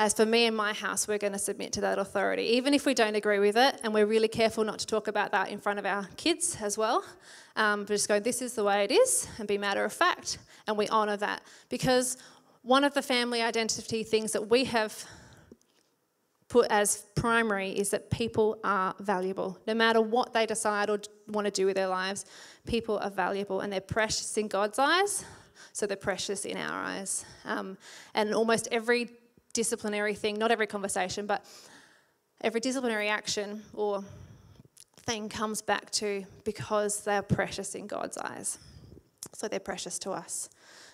as 0.00 0.14
for 0.14 0.24
me 0.24 0.46
and 0.46 0.56
my 0.56 0.72
house, 0.72 1.08
we're 1.08 1.18
going 1.18 1.32
to 1.32 1.40
submit 1.40 1.72
to 1.72 1.80
that 1.80 1.98
authority, 1.98 2.44
even 2.44 2.72
if 2.72 2.86
we 2.86 2.94
don't 2.94 3.16
agree 3.16 3.40
with 3.40 3.56
it, 3.56 3.80
and 3.82 3.92
we're 3.92 4.06
really 4.06 4.28
careful 4.28 4.62
not 4.62 4.78
to 4.78 4.86
talk 4.86 5.08
about 5.08 5.32
that 5.32 5.48
in 5.48 5.58
front 5.58 5.80
of 5.80 5.86
our 5.86 6.08
kids 6.16 6.56
as 6.60 6.78
well. 6.78 7.04
Um, 7.56 7.80
but 7.80 7.88
just 7.94 8.06
go, 8.06 8.20
this 8.20 8.40
is 8.40 8.54
the 8.54 8.62
way 8.62 8.84
it 8.84 8.92
is, 8.92 9.26
and 9.38 9.48
be 9.48 9.58
matter 9.58 9.84
of 9.84 9.92
fact, 9.92 10.38
and 10.68 10.76
we 10.76 10.88
honour 10.88 11.16
that. 11.16 11.42
Because 11.68 12.16
one 12.62 12.84
of 12.84 12.94
the 12.94 13.02
family 13.02 13.42
identity 13.42 14.04
things 14.04 14.30
that 14.32 14.48
we 14.48 14.64
have 14.64 15.04
put 16.48 16.66
as 16.70 17.04
primary 17.14 17.70
is 17.70 17.90
that 17.90 18.10
people 18.10 18.58
are 18.64 18.94
valuable. 19.00 19.58
No 19.66 19.74
matter 19.74 20.00
what 20.00 20.32
they 20.32 20.46
decide 20.46 20.88
or 20.88 20.98
want 21.26 21.44
to 21.44 21.50
do 21.50 21.66
with 21.66 21.76
their 21.76 21.88
lives, 21.88 22.24
people 22.66 22.98
are 22.98 23.10
valuable 23.10 23.60
and 23.60 23.72
they're 23.72 23.80
precious 23.80 24.36
in 24.36 24.48
God's 24.48 24.78
eyes 24.78 25.24
so 25.78 25.86
they're 25.86 25.96
precious 25.96 26.44
in 26.44 26.56
our 26.56 26.84
eyes. 26.84 27.24
Um, 27.44 27.78
and 28.14 28.34
almost 28.34 28.66
every 28.72 29.10
disciplinary 29.52 30.14
thing, 30.14 30.36
not 30.36 30.50
every 30.50 30.66
conversation, 30.66 31.26
but 31.26 31.44
every 32.40 32.60
disciplinary 32.60 33.08
action 33.08 33.62
or 33.74 34.02
thing 34.96 35.28
comes 35.28 35.62
back 35.62 35.90
to 35.90 36.24
because 36.44 37.04
they're 37.04 37.22
precious 37.22 37.76
in 37.76 37.86
God's 37.86 38.18
eyes. 38.18 38.58
So 39.34 39.46
they're 39.46 39.60
precious 39.60 40.00
to 40.00 40.10
us. 40.10 40.48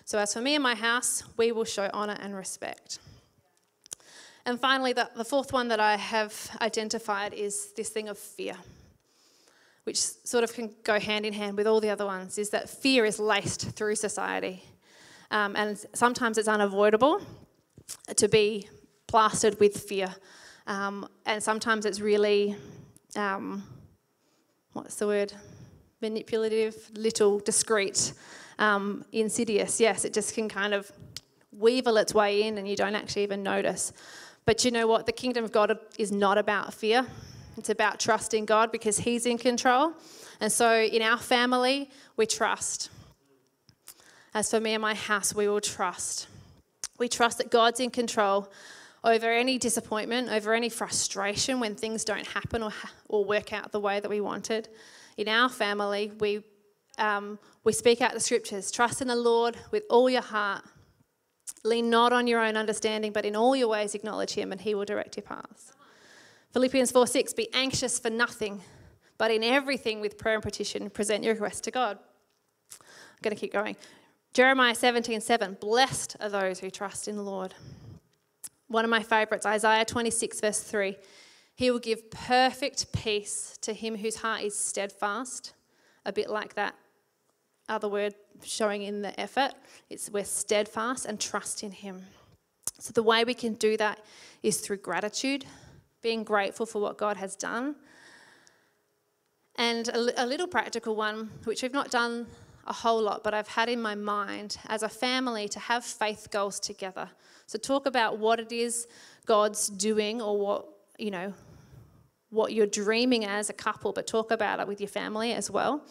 So, 0.05 0.19
as 0.19 0.33
for 0.35 0.41
me 0.41 0.53
and 0.53 0.61
my 0.61 0.75
house, 0.75 1.23
we 1.35 1.51
will 1.51 1.65
show 1.65 1.89
honour 1.91 2.17
and 2.21 2.35
respect. 2.35 2.99
And 4.45 4.59
finally, 4.59 4.93
the, 4.93 5.09
the 5.15 5.25
fourth 5.25 5.51
one 5.51 5.67
that 5.69 5.79
I 5.79 5.97
have 5.97 6.33
identified 6.61 7.33
is 7.33 7.73
this 7.75 7.89
thing 7.89 8.09
of 8.09 8.17
fear 8.17 8.55
which 9.85 9.97
sort 9.97 10.43
of 10.43 10.51
can 10.51 10.73
go 10.83 10.99
hand 10.99 11.25
in 11.25 11.33
hand 11.33 11.55
with 11.55 11.67
all 11.67 11.79
the 11.79 11.89
other 11.89 12.05
ones, 12.05 12.37
is 12.37 12.49
that 12.49 12.67
fear 12.67 13.05
is 13.05 13.19
laced 13.19 13.69
through 13.71 13.95
society. 13.95 14.63
Um, 15.31 15.55
and 15.55 15.77
sometimes 15.93 16.37
it's 16.37 16.47
unavoidable 16.47 17.21
to 18.15 18.27
be 18.27 18.67
plastered 19.07 19.59
with 19.59 19.77
fear. 19.77 20.13
Um, 20.65 21.07
and 21.27 21.41
sometimes 21.41 21.85
it's 21.85 22.01
really, 22.01 22.55
um, 23.15 23.63
what's 24.73 24.95
the 24.95 25.05
word? 25.05 25.33
Manipulative, 26.01 26.89
little, 26.95 27.39
discreet, 27.39 28.13
um, 28.57 29.05
insidious. 29.11 29.79
Yes, 29.79 30.03
it 30.03 30.13
just 30.13 30.33
can 30.33 30.49
kind 30.49 30.73
of 30.73 30.91
weevil 31.51 31.97
its 31.97 32.13
way 32.13 32.41
in 32.41 32.57
and 32.57 32.67
you 32.67 32.75
don't 32.75 32.95
actually 32.95 33.21
even 33.23 33.43
notice. 33.43 33.93
But 34.45 34.63
you 34.63 34.71
know 34.71 34.87
what? 34.87 35.05
The 35.05 35.11
kingdom 35.11 35.43
of 35.43 35.51
God 35.51 35.77
is 35.97 36.11
not 36.11 36.37
about 36.37 36.73
fear. 36.73 37.05
It's 37.57 37.69
about 37.69 37.99
trusting 37.99 38.45
God 38.45 38.71
because 38.71 38.99
He's 38.99 39.25
in 39.25 39.37
control. 39.37 39.93
And 40.39 40.51
so 40.51 40.81
in 40.81 41.01
our 41.01 41.17
family, 41.17 41.89
we 42.17 42.25
trust. 42.25 42.89
As 44.33 44.51
for 44.51 44.59
me 44.59 44.73
and 44.73 44.81
my 44.81 44.93
house, 44.93 45.33
we 45.33 45.47
will 45.47 45.61
trust. 45.61 46.27
We 46.99 47.07
trust 47.07 47.37
that 47.39 47.49
God's 47.49 47.79
in 47.79 47.89
control 47.89 48.51
over 49.03 49.31
any 49.31 49.57
disappointment, 49.57 50.29
over 50.29 50.53
any 50.53 50.69
frustration 50.69 51.59
when 51.59 51.75
things 51.75 52.03
don't 52.03 52.25
happen 52.27 52.63
or, 52.63 52.71
or 53.07 53.23
work 53.23 53.53
out 53.53 53.71
the 53.71 53.79
way 53.79 53.99
that 53.99 54.09
we 54.09 54.19
wanted. 54.19 54.67
In 55.17 55.27
our 55.27 55.47
family, 55.47 56.11
we, 56.19 56.43
um, 56.97 57.39
we 57.63 57.71
speak 57.71 58.01
out 58.01 58.13
the 58.13 58.19
scriptures 58.19 58.71
trust 58.71 59.01
in 59.01 59.07
the 59.07 59.15
Lord 59.15 59.57
with 59.71 59.83
all 59.89 60.09
your 60.09 60.21
heart. 60.21 60.63
Lean 61.65 61.89
not 61.89 62.13
on 62.13 62.27
your 62.27 62.39
own 62.41 62.55
understanding, 62.55 63.11
but 63.11 63.25
in 63.25 63.35
all 63.35 63.55
your 63.55 63.67
ways 63.67 63.95
acknowledge 63.95 64.33
Him, 64.33 64.51
and 64.51 64.61
He 64.61 64.75
will 64.75 64.85
direct 64.85 65.17
your 65.17 65.23
paths. 65.23 65.73
Philippians 66.53 66.91
4 66.91 67.07
6, 67.07 67.33
be 67.33 67.49
anxious 67.53 67.97
for 67.99 68.09
nothing, 68.09 68.61
but 69.17 69.31
in 69.31 69.43
everything 69.43 69.99
with 69.99 70.17
prayer 70.17 70.35
and 70.35 70.43
petition, 70.43 70.89
present 70.89 71.23
your 71.23 71.33
request 71.33 71.63
to 71.63 71.71
God. 71.71 71.97
I'm 72.71 73.19
going 73.21 73.35
to 73.35 73.39
keep 73.39 73.51
going. 73.51 73.75
Jeremiah 74.33 74.75
17 74.75 75.21
7, 75.21 75.57
blessed 75.59 76.15
are 76.19 76.29
those 76.29 76.59
who 76.59 76.69
trust 76.69 77.07
in 77.07 77.15
the 77.15 77.23
Lord. 77.23 77.53
One 78.67 78.85
of 78.85 78.91
my 78.91 79.01
favourites, 79.01 79.45
Isaiah 79.45 79.85
26, 79.85 80.41
verse 80.41 80.59
3. 80.61 80.95
He 81.55 81.71
will 81.71 81.79
give 81.79 82.11
perfect 82.11 82.91
peace 82.91 83.57
to 83.61 83.73
him 83.73 83.95
whose 83.95 84.17
heart 84.17 84.41
is 84.41 84.57
steadfast. 84.57 85.53
A 86.05 86.11
bit 86.11 86.29
like 86.29 86.53
that 86.55 86.75
other 87.67 87.87
word 87.87 88.15
showing 88.43 88.83
in 88.83 89.01
the 89.01 89.17
effort. 89.19 89.51
It's 89.89 90.09
we're 90.09 90.25
steadfast 90.25 91.05
and 91.05 91.19
trust 91.19 91.63
in 91.63 91.71
him. 91.71 92.03
So 92.79 92.91
the 92.91 93.03
way 93.03 93.23
we 93.23 93.33
can 93.33 93.53
do 93.53 93.77
that 93.77 93.99
is 94.43 94.59
through 94.59 94.77
gratitude, 94.77 95.45
being 96.01 96.23
grateful 96.23 96.65
for 96.65 96.81
what 96.81 96.97
God 96.97 97.17
has 97.17 97.35
done. 97.35 97.75
And 99.57 99.87
a, 99.87 100.23
a 100.23 100.25
little 100.25 100.47
practical 100.47 100.95
one, 100.95 101.31
which 101.45 101.63
we've 101.63 101.73
not 101.73 101.89
done 101.89 102.27
a 102.67 102.73
whole 102.73 103.01
lot, 103.01 103.23
but 103.23 103.33
I've 103.33 103.47
had 103.47 103.69
in 103.69 103.81
my 103.81 103.95
mind 103.95 104.57
as 104.67 104.83
a 104.83 104.89
family 104.89 105.47
to 105.49 105.59
have 105.59 105.85
faith 105.85 106.27
goals 106.31 106.59
together. 106.59 107.09
So 107.45 107.57
talk 107.57 107.85
about 107.85 108.17
what 108.17 108.39
it 108.39 108.51
is 108.51 108.87
God's 109.25 109.67
doing 109.67 110.21
or 110.21 110.37
what, 110.37 110.65
you 110.97 111.11
know, 111.11 111.33
what 112.31 112.53
you're 112.53 112.67
dreaming 112.67 113.23
as 113.23 113.49
a 113.49 113.53
couple, 113.53 113.93
but 113.93 114.07
talk 114.07 114.31
about 114.31 114.59
it 114.59 114.67
with 114.67 114.81
your 114.81 114.89
family 114.89 115.33
as 115.33 115.49
well. 115.49 115.85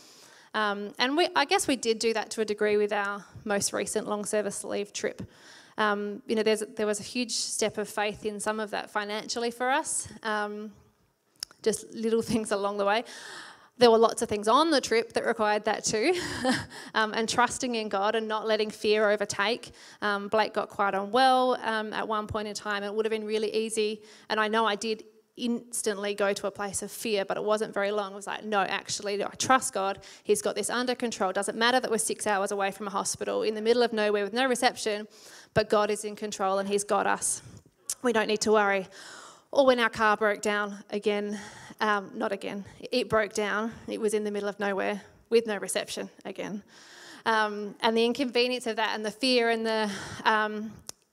Um, 0.54 0.94
and 0.98 1.16
we, 1.16 1.28
I 1.34 1.44
guess 1.44 1.66
we 1.66 1.76
did 1.76 1.98
do 1.98 2.14
that 2.14 2.30
to 2.30 2.40
a 2.40 2.44
degree 2.44 2.76
with 2.76 2.92
our 2.92 3.24
most 3.44 3.72
recent 3.72 4.08
long 4.08 4.24
service 4.24 4.64
leave 4.64 4.92
trip. 4.92 5.22
Um, 5.76 6.22
you 6.26 6.36
know, 6.36 6.42
there 6.44 6.86
was 6.86 7.00
a 7.00 7.02
huge 7.02 7.32
step 7.32 7.78
of 7.78 7.88
faith 7.88 8.24
in 8.24 8.38
some 8.38 8.60
of 8.60 8.70
that 8.70 8.90
financially 8.90 9.50
for 9.50 9.68
us, 9.70 10.08
um, 10.22 10.70
just 11.62 11.92
little 11.92 12.22
things 12.32 12.52
along 12.52 12.78
the 12.78 12.84
way. 12.84 13.04
There 13.76 13.90
were 13.90 13.98
lots 13.98 14.22
of 14.22 14.28
things 14.28 14.46
on 14.46 14.70
the 14.70 14.80
trip 14.80 15.14
that 15.14 15.26
required 15.26 15.64
that 15.64 15.84
too, 15.84 16.14
um, 16.94 17.12
and 17.12 17.28
trusting 17.28 17.74
in 17.74 17.88
God 17.88 18.14
and 18.14 18.28
not 18.28 18.46
letting 18.46 18.70
fear 18.70 19.10
overtake. 19.10 19.72
Um, 20.00 20.28
Blake 20.28 20.54
got 20.54 20.68
quite 20.68 20.94
unwell 20.94 21.58
um, 21.60 21.92
at 21.92 22.06
one 22.06 22.28
point 22.28 22.46
in 22.46 22.54
time. 22.54 22.84
It 22.84 22.94
would 22.94 23.04
have 23.04 23.10
been 23.10 23.24
really 23.24 23.52
easy, 23.52 24.00
and 24.28 24.38
I 24.38 24.46
know 24.46 24.64
I 24.64 24.76
did 24.76 25.02
instantly 25.36 26.14
go 26.14 26.32
to 26.32 26.46
a 26.46 26.50
place 26.50 26.82
of 26.82 26.90
fear, 26.90 27.24
but 27.24 27.36
it 27.36 27.42
wasn't 27.42 27.74
very 27.74 27.90
long. 27.90 28.12
It 28.12 28.16
was 28.16 28.26
like, 28.26 28.44
no, 28.44 28.60
actually, 28.60 29.22
I 29.22 29.28
trust 29.30 29.74
God. 29.74 29.98
He's 30.22 30.42
got 30.42 30.54
this 30.54 30.70
under 30.70 30.94
control. 30.94 31.32
Doesn't 31.32 31.58
matter 31.58 31.80
that 31.80 31.90
we're 31.90 31.98
six 31.98 32.26
hours 32.26 32.52
away 32.52 32.70
from 32.70 32.86
a 32.86 32.90
hospital 32.90 33.42
in 33.42 33.54
the 33.54 33.62
middle 33.62 33.82
of 33.82 33.92
nowhere 33.92 34.24
with 34.24 34.32
no 34.32 34.46
reception, 34.46 35.08
but 35.52 35.68
God 35.68 35.90
is 35.90 36.04
in 36.04 36.14
control 36.14 36.58
and 36.58 36.68
He's 36.68 36.84
got 36.84 37.06
us. 37.06 37.42
We 38.02 38.12
don't 38.12 38.28
need 38.28 38.42
to 38.42 38.52
worry. 38.52 38.86
Or 39.50 39.66
when 39.66 39.80
our 39.80 39.88
car 39.88 40.16
broke 40.16 40.42
down 40.42 40.78
again, 40.90 41.38
um, 41.80 42.10
not 42.14 42.32
again, 42.32 42.64
it 42.92 43.08
broke 43.08 43.32
down. 43.32 43.72
It 43.88 44.00
was 44.00 44.14
in 44.14 44.24
the 44.24 44.30
middle 44.30 44.48
of 44.48 44.58
nowhere 44.60 45.02
with 45.30 45.46
no 45.46 45.56
reception 45.56 46.10
again. 46.24 46.62
Um, 47.26 47.74
and 47.80 47.96
the 47.96 48.04
inconvenience 48.04 48.66
of 48.66 48.76
that 48.76 48.94
and 48.94 49.04
the 49.04 49.10
fear 49.10 49.48
and 49.48 49.64
the, 49.64 49.90
um, 50.24 50.72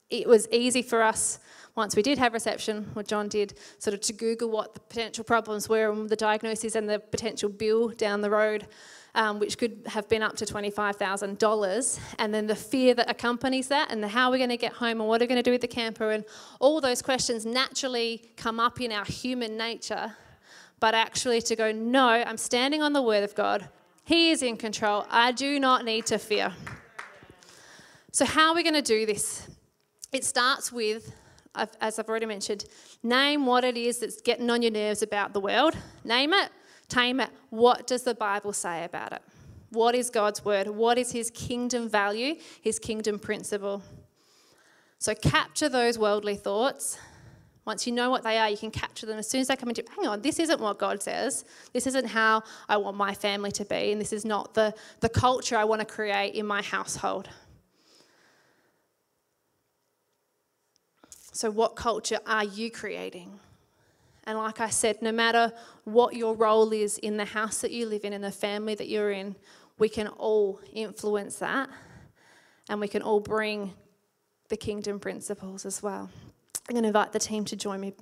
it 0.09 0.27
was 0.27 0.47
easy 0.51 0.81
for 0.81 1.01
us 1.01 1.39
once 1.75 1.95
we 1.95 2.01
did 2.01 2.17
have 2.17 2.33
reception, 2.33 2.89
what 2.93 3.07
John 3.07 3.29
did, 3.29 3.53
sort 3.79 3.93
of 3.93 4.01
to 4.01 4.13
Google 4.13 4.49
what 4.49 4.73
the 4.73 4.79
potential 4.81 5.23
problems 5.23 5.69
were 5.69 5.89
and 5.89 6.09
the 6.09 6.15
diagnosis 6.15 6.75
and 6.75 6.89
the 6.89 6.99
potential 6.99 7.49
bill 7.49 7.89
down 7.89 8.21
the 8.21 8.29
road, 8.29 8.67
um, 9.15 9.39
which 9.39 9.57
could 9.57 9.81
have 9.87 10.09
been 10.09 10.21
up 10.21 10.35
to 10.37 10.45
$25,000. 10.45 11.99
And 12.19 12.33
then 12.33 12.47
the 12.47 12.55
fear 12.55 12.93
that 12.95 13.09
accompanies 13.09 13.69
that 13.69 13.89
and 13.89 14.03
the 14.03 14.09
how 14.09 14.31
we're 14.31 14.37
going 14.37 14.49
to 14.49 14.57
get 14.57 14.73
home 14.73 14.99
and 14.99 15.07
what 15.07 15.21
are 15.21 15.23
we 15.23 15.27
going 15.27 15.39
to 15.39 15.43
do 15.43 15.51
with 15.51 15.61
the 15.61 15.67
camper 15.67 16.11
and 16.11 16.25
all 16.59 16.81
those 16.81 17.01
questions 17.01 17.45
naturally 17.45 18.21
come 18.35 18.59
up 18.59 18.81
in 18.81 18.91
our 18.91 19.05
human 19.05 19.55
nature. 19.55 20.13
But 20.81 20.93
actually 20.93 21.41
to 21.43 21.55
go, 21.55 21.71
no, 21.71 22.07
I'm 22.07 22.37
standing 22.37 22.81
on 22.81 22.91
the 22.91 23.01
word 23.01 23.23
of 23.23 23.33
God. 23.33 23.69
He 24.03 24.31
is 24.31 24.41
in 24.41 24.57
control. 24.57 25.05
I 25.09 25.31
do 25.31 25.59
not 25.59 25.85
need 25.85 26.05
to 26.07 26.17
fear. 26.17 26.51
So, 28.11 28.25
how 28.25 28.49
are 28.49 28.55
we 28.55 28.63
going 28.63 28.73
to 28.75 28.81
do 28.81 29.05
this? 29.05 29.47
It 30.11 30.25
starts 30.25 30.69
with 30.69 31.15
as 31.55 31.99
I've 31.99 32.07
already 32.07 32.25
mentioned, 32.25 32.65
name 33.03 33.45
what 33.45 33.63
it 33.63 33.77
is 33.77 33.99
that's 33.99 34.21
getting 34.21 34.49
on 34.49 34.61
your 34.61 34.71
nerves 34.71 35.01
about 35.01 35.33
the 35.33 35.39
world. 35.39 35.75
Name 36.03 36.33
it, 36.33 36.49
tame 36.87 37.19
it. 37.19 37.29
What 37.49 37.87
does 37.87 38.03
the 38.03 38.15
Bible 38.15 38.53
say 38.53 38.85
about 38.85 39.13
it? 39.13 39.21
What 39.71 39.95
is 39.95 40.09
God's 40.09 40.43
word? 40.43 40.67
What 40.67 40.97
is 40.97 41.11
his 41.11 41.29
kingdom 41.31 41.89
value, 41.89 42.35
his 42.61 42.79
kingdom 42.79 43.19
principle? 43.19 43.81
So 44.99 45.15
capture 45.15 45.69
those 45.69 45.97
worldly 45.97 46.35
thoughts. 46.35 46.97
Once 47.65 47.85
you 47.85 47.93
know 47.93 48.09
what 48.09 48.23
they 48.23 48.37
are, 48.37 48.49
you 48.49 48.57
can 48.57 48.71
capture 48.71 49.05
them 49.05 49.19
as 49.19 49.29
soon 49.29 49.39
as 49.39 49.47
they 49.47 49.55
come 49.55 49.69
into 49.69 49.83
hang 49.95 50.07
on, 50.07 50.21
this 50.21 50.39
isn't 50.39 50.59
what 50.59 50.79
God 50.79 51.01
says. 51.01 51.45
This 51.73 51.85
isn't 51.87 52.07
how 52.07 52.43
I 52.67 52.77
want 52.77 52.97
my 52.97 53.13
family 53.13 53.51
to 53.53 53.65
be, 53.65 53.91
and 53.91 54.01
this 54.01 54.11
is 54.11 54.25
not 54.25 54.53
the, 54.53 54.73
the 54.99 55.09
culture 55.09 55.55
I 55.55 55.63
want 55.63 55.79
to 55.79 55.85
create 55.85 56.33
in 56.33 56.45
my 56.45 56.61
household. 56.61 57.29
So, 61.31 61.49
what 61.49 61.75
culture 61.75 62.19
are 62.25 62.43
you 62.43 62.69
creating? 62.69 63.39
And 64.25 64.37
like 64.37 64.59
I 64.59 64.69
said, 64.69 65.01
no 65.01 65.11
matter 65.11 65.51
what 65.85 66.15
your 66.15 66.35
role 66.35 66.71
is 66.73 66.97
in 66.99 67.17
the 67.17 67.25
house 67.25 67.61
that 67.61 67.71
you 67.71 67.85
live 67.87 68.05
in, 68.05 68.13
in 68.13 68.21
the 68.21 68.31
family 68.31 68.75
that 68.75 68.87
you're 68.87 69.11
in, 69.11 69.35
we 69.79 69.89
can 69.89 70.07
all 70.07 70.59
influence 70.73 71.37
that 71.37 71.69
and 72.69 72.79
we 72.79 72.87
can 72.87 73.01
all 73.01 73.19
bring 73.19 73.73
the 74.49 74.57
kingdom 74.57 74.99
principles 74.99 75.65
as 75.65 75.81
well. 75.81 76.09
I'm 76.69 76.73
going 76.73 76.83
to 76.83 76.87
invite 76.87 77.13
the 77.13 77.19
team 77.19 77.45
to 77.45 77.55
join 77.55 77.79
me. 77.79 77.93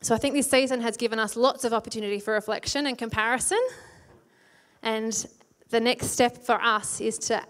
So 0.00 0.14
I 0.14 0.18
think 0.18 0.34
this 0.34 0.48
season 0.48 0.80
has 0.80 0.96
given 0.96 1.18
us 1.18 1.36
lots 1.36 1.64
of 1.64 1.72
opportunity 1.72 2.20
for 2.20 2.32
reflection 2.32 2.86
and 2.86 2.96
comparison. 2.96 3.60
And 4.82 5.26
the 5.70 5.80
next 5.80 6.08
step 6.08 6.38
for 6.38 6.54
us 6.54 7.00
is 7.00 7.18
to 7.18 7.42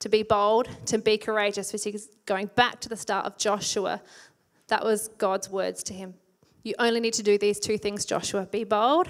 to 0.00 0.08
be 0.08 0.22
bold, 0.22 0.68
to 0.86 0.98
be 0.98 1.18
courageous, 1.18 1.72
which 1.72 1.86
is 1.86 2.10
going 2.26 2.50
back 2.54 2.80
to 2.80 2.88
the 2.88 2.96
start 2.96 3.26
of 3.26 3.38
Joshua. 3.38 4.02
That 4.68 4.84
was 4.84 5.08
God's 5.18 5.48
words 5.48 5.82
to 5.84 5.94
him. 5.94 6.14
You 6.62 6.74
only 6.78 7.00
need 7.00 7.14
to 7.14 7.22
do 7.22 7.38
these 7.38 7.60
two 7.60 7.78
things, 7.78 8.04
Joshua 8.04 8.46
be 8.46 8.64
bold 8.64 9.08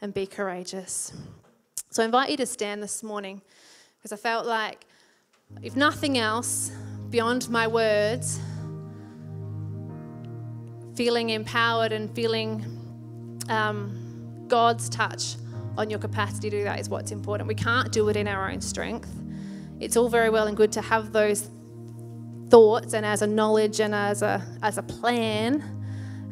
and 0.00 0.12
be 0.12 0.26
courageous. 0.26 1.12
So 1.90 2.02
I 2.02 2.06
invite 2.06 2.30
you 2.30 2.36
to 2.38 2.46
stand 2.46 2.82
this 2.82 3.02
morning 3.02 3.42
because 3.98 4.12
I 4.12 4.16
felt 4.16 4.46
like, 4.46 4.86
if 5.62 5.76
nothing 5.76 6.18
else, 6.18 6.72
beyond 7.10 7.48
my 7.48 7.66
words, 7.66 8.40
feeling 10.96 11.30
empowered 11.30 11.92
and 11.92 12.12
feeling 12.14 12.64
um, 13.48 14.44
God's 14.48 14.88
touch 14.88 15.36
on 15.76 15.90
your 15.90 15.98
capacity 15.98 16.50
to 16.50 16.58
do 16.58 16.64
that 16.64 16.80
is 16.80 16.88
what's 16.88 17.10
important. 17.10 17.48
We 17.48 17.54
can't 17.54 17.92
do 17.92 18.08
it 18.08 18.16
in 18.16 18.26
our 18.26 18.50
own 18.50 18.60
strength 18.60 19.10
it's 19.80 19.96
all 19.96 20.08
very 20.08 20.30
well 20.30 20.46
and 20.46 20.56
good 20.56 20.72
to 20.72 20.80
have 20.80 21.12
those 21.12 21.50
thoughts 22.48 22.94
and 22.94 23.04
as 23.04 23.22
a 23.22 23.26
knowledge 23.26 23.80
and 23.80 23.94
as 23.94 24.22
a, 24.22 24.44
as 24.62 24.78
a 24.78 24.82
plan 24.82 25.62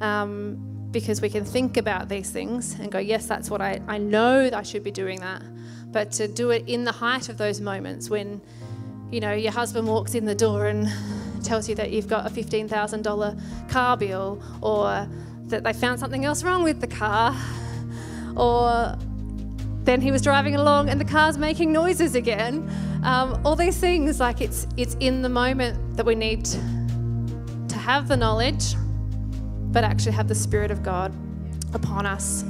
um, 0.00 0.88
because 0.90 1.20
we 1.20 1.31
can 1.31 1.44
think 1.44 1.76
about 1.76 2.09
these 2.09 2.31
things 2.31 2.78
and 2.78 2.92
go, 2.92 2.98
yes, 2.98 3.26
that's 3.26 3.50
what 3.50 3.61
I, 3.61 3.81
I 3.88 3.98
know 3.98 4.50
I 4.52 4.62
should 4.62 4.85
be 4.85 4.90
doing 4.90 5.20
that. 5.20 5.42
But 5.87 6.12
to 6.12 6.28
do 6.28 6.50
it 6.50 6.68
in 6.68 6.85
the 6.85 6.92
height 6.92 7.28
of 7.28 7.38
those 7.38 7.61
moments 7.61 8.11
when, 8.11 8.40
you 9.11 9.20
know, 9.20 9.33
your 9.33 9.52
husband 9.52 9.88
walks 9.88 10.14
in 10.14 10.24
the 10.24 10.35
door 10.35 10.66
and 10.66 10.88
tells 11.44 11.68
you 11.68 11.74
that 11.76 11.90
you've 11.90 12.09
got 12.09 12.26
a 12.26 12.31
$15,000 12.31 13.70
car 13.70 13.96
bill 13.96 14.42
or 14.61 15.09
that 15.44 15.64
they 15.64 15.72
found 15.72 15.98
something 15.98 16.24
else 16.24 16.42
wrong 16.42 16.62
with 16.62 16.81
the 16.81 16.87
car 16.87 17.37
or 18.37 18.96
then 19.84 20.00
he 20.00 20.10
was 20.10 20.22
driving 20.22 20.54
along 20.54 20.88
and 20.88 21.00
the 21.00 21.04
car's 21.04 21.36
making 21.36 21.72
noises 21.72 22.14
again. 22.14 22.70
Um, 23.02 23.40
all 23.44 23.56
these 23.56 23.78
things, 23.78 24.20
like 24.20 24.40
it's 24.40 24.66
it's 24.76 24.96
in 25.00 25.22
the 25.22 25.28
moment 25.28 25.96
that 25.96 26.06
we 26.06 26.14
need 26.14 26.44
to 26.44 27.78
have 27.78 28.06
the 28.06 28.16
knowledge, 28.16 28.74
but 29.72 29.82
actually 29.82 30.12
have 30.12 30.28
the 30.28 30.34
Spirit 30.34 30.70
of 30.70 30.82
God 30.82 31.12
upon 31.74 32.06
us. 32.06 32.44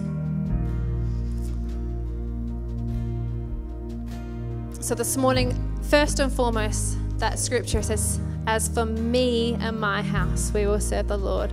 So 4.80 4.96
this 4.96 5.16
morning, 5.16 5.56
first 5.82 6.18
and 6.18 6.30
foremost, 6.30 6.98
that 7.18 7.38
scripture 7.38 7.82
says, 7.82 8.18
As 8.48 8.68
for 8.68 8.84
me 8.84 9.54
and 9.60 9.78
my 9.78 10.02
house, 10.02 10.50
we 10.52 10.66
will 10.66 10.80
serve 10.80 11.06
the 11.06 11.16
Lord. 11.16 11.52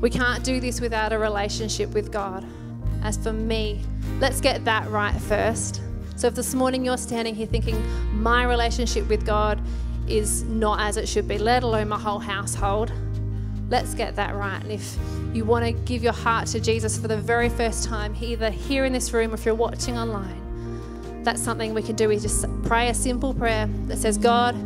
We 0.00 0.10
can't 0.10 0.42
do 0.42 0.58
this 0.58 0.80
without 0.80 1.12
a 1.12 1.18
relationship 1.18 1.94
with 1.94 2.10
God. 2.10 2.44
As 3.02 3.16
for 3.16 3.32
me, 3.32 3.80
let's 4.20 4.40
get 4.40 4.64
that 4.64 4.88
right 4.90 5.14
first. 5.22 5.80
So 6.16 6.26
if 6.26 6.34
this 6.34 6.54
morning 6.54 6.84
you're 6.84 6.96
standing 6.96 7.34
here 7.34 7.46
thinking, 7.46 7.80
my 8.12 8.44
relationship 8.44 9.08
with 9.08 9.24
God 9.24 9.60
is 10.08 10.42
not 10.44 10.80
as 10.80 10.96
it 10.96 11.08
should 11.08 11.28
be, 11.28 11.38
let 11.38 11.62
alone 11.62 11.88
my 11.88 11.98
whole 11.98 12.18
household, 12.18 12.92
let's 13.68 13.94
get 13.94 14.16
that 14.16 14.34
right. 14.34 14.62
And 14.62 14.72
if 14.72 14.96
you 15.32 15.44
want 15.44 15.64
to 15.64 15.72
give 15.72 16.02
your 16.02 16.12
heart 16.12 16.48
to 16.48 16.60
Jesus 16.60 16.98
for 16.98 17.06
the 17.08 17.16
very 17.16 17.48
first 17.48 17.84
time, 17.84 18.16
either 18.20 18.50
here 18.50 18.84
in 18.84 18.92
this 18.92 19.12
room 19.12 19.30
or 19.30 19.34
if 19.34 19.44
you're 19.44 19.54
watching 19.54 19.96
online, 19.96 21.22
that's 21.22 21.42
something 21.42 21.74
we 21.74 21.82
can 21.82 21.94
do. 21.94 22.08
We 22.08 22.18
just 22.18 22.46
pray 22.64 22.88
a 22.88 22.94
simple 22.94 23.34
prayer 23.34 23.68
that 23.86 23.98
says, 23.98 24.18
God, 24.18 24.56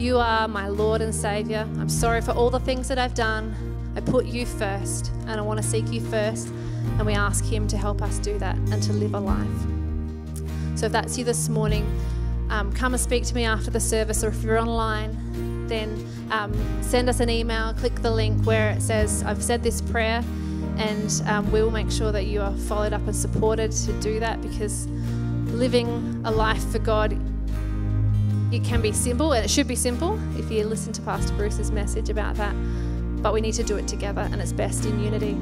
you 0.00 0.18
are 0.18 0.46
my 0.46 0.68
Lord 0.68 1.00
and 1.00 1.14
Savior. 1.14 1.66
I'm 1.78 1.88
sorry 1.88 2.20
for 2.20 2.32
all 2.32 2.50
the 2.50 2.60
things 2.60 2.88
that 2.88 2.98
I've 2.98 3.14
done. 3.14 3.54
I 3.96 4.00
put 4.00 4.26
you 4.26 4.46
first 4.46 5.10
and 5.26 5.32
I 5.32 5.40
want 5.40 5.60
to 5.60 5.66
seek 5.66 5.90
you 5.92 6.00
first. 6.00 6.52
And 6.98 7.06
we 7.06 7.14
ask 7.14 7.44
Him 7.44 7.66
to 7.68 7.76
help 7.76 8.02
us 8.02 8.18
do 8.18 8.38
that 8.38 8.56
and 8.56 8.82
to 8.82 8.92
live 8.92 9.14
a 9.14 9.20
life. 9.20 9.48
So 10.76 10.86
if 10.86 10.92
that's 10.92 11.16
you 11.18 11.24
this 11.24 11.48
morning, 11.48 11.86
um, 12.50 12.72
come 12.72 12.92
and 12.94 13.00
speak 13.00 13.24
to 13.26 13.34
me 13.34 13.44
after 13.44 13.70
the 13.70 13.80
service, 13.80 14.22
or 14.22 14.28
if 14.28 14.42
you're 14.42 14.58
online, 14.58 15.66
then 15.68 16.06
um, 16.30 16.52
send 16.82 17.08
us 17.08 17.20
an 17.20 17.30
email, 17.30 17.72
click 17.74 17.94
the 18.02 18.10
link 18.10 18.44
where 18.44 18.70
it 18.70 18.82
says, 18.82 19.22
I've 19.22 19.42
said 19.42 19.62
this 19.62 19.80
prayer, 19.80 20.22
and 20.76 21.22
um, 21.26 21.50
we 21.52 21.62
will 21.62 21.70
make 21.70 21.90
sure 21.90 22.12
that 22.12 22.26
you 22.26 22.40
are 22.40 22.54
followed 22.56 22.92
up 22.92 23.02
and 23.06 23.14
supported 23.14 23.72
to 23.72 23.92
do 24.00 24.20
that 24.20 24.40
because 24.42 24.86
living 25.52 26.20
a 26.24 26.30
life 26.30 26.64
for 26.70 26.78
God. 26.78 27.18
It 28.52 28.64
can 28.64 28.82
be 28.82 28.92
simple, 28.92 29.32
and 29.32 29.44
it 29.44 29.48
should 29.48 29.68
be 29.68 29.76
simple 29.76 30.18
if 30.38 30.50
you 30.50 30.64
listen 30.64 30.92
to 30.94 31.02
Pastor 31.02 31.32
Bruce's 31.34 31.70
message 31.70 32.10
about 32.10 32.34
that. 32.36 32.54
But 33.22 33.32
we 33.32 33.40
need 33.40 33.54
to 33.54 33.62
do 33.62 33.76
it 33.76 33.88
together, 33.88 34.28
and 34.30 34.42
it's 34.42 34.52
best 34.52 34.84
in 34.84 35.00
unity. 35.02 35.38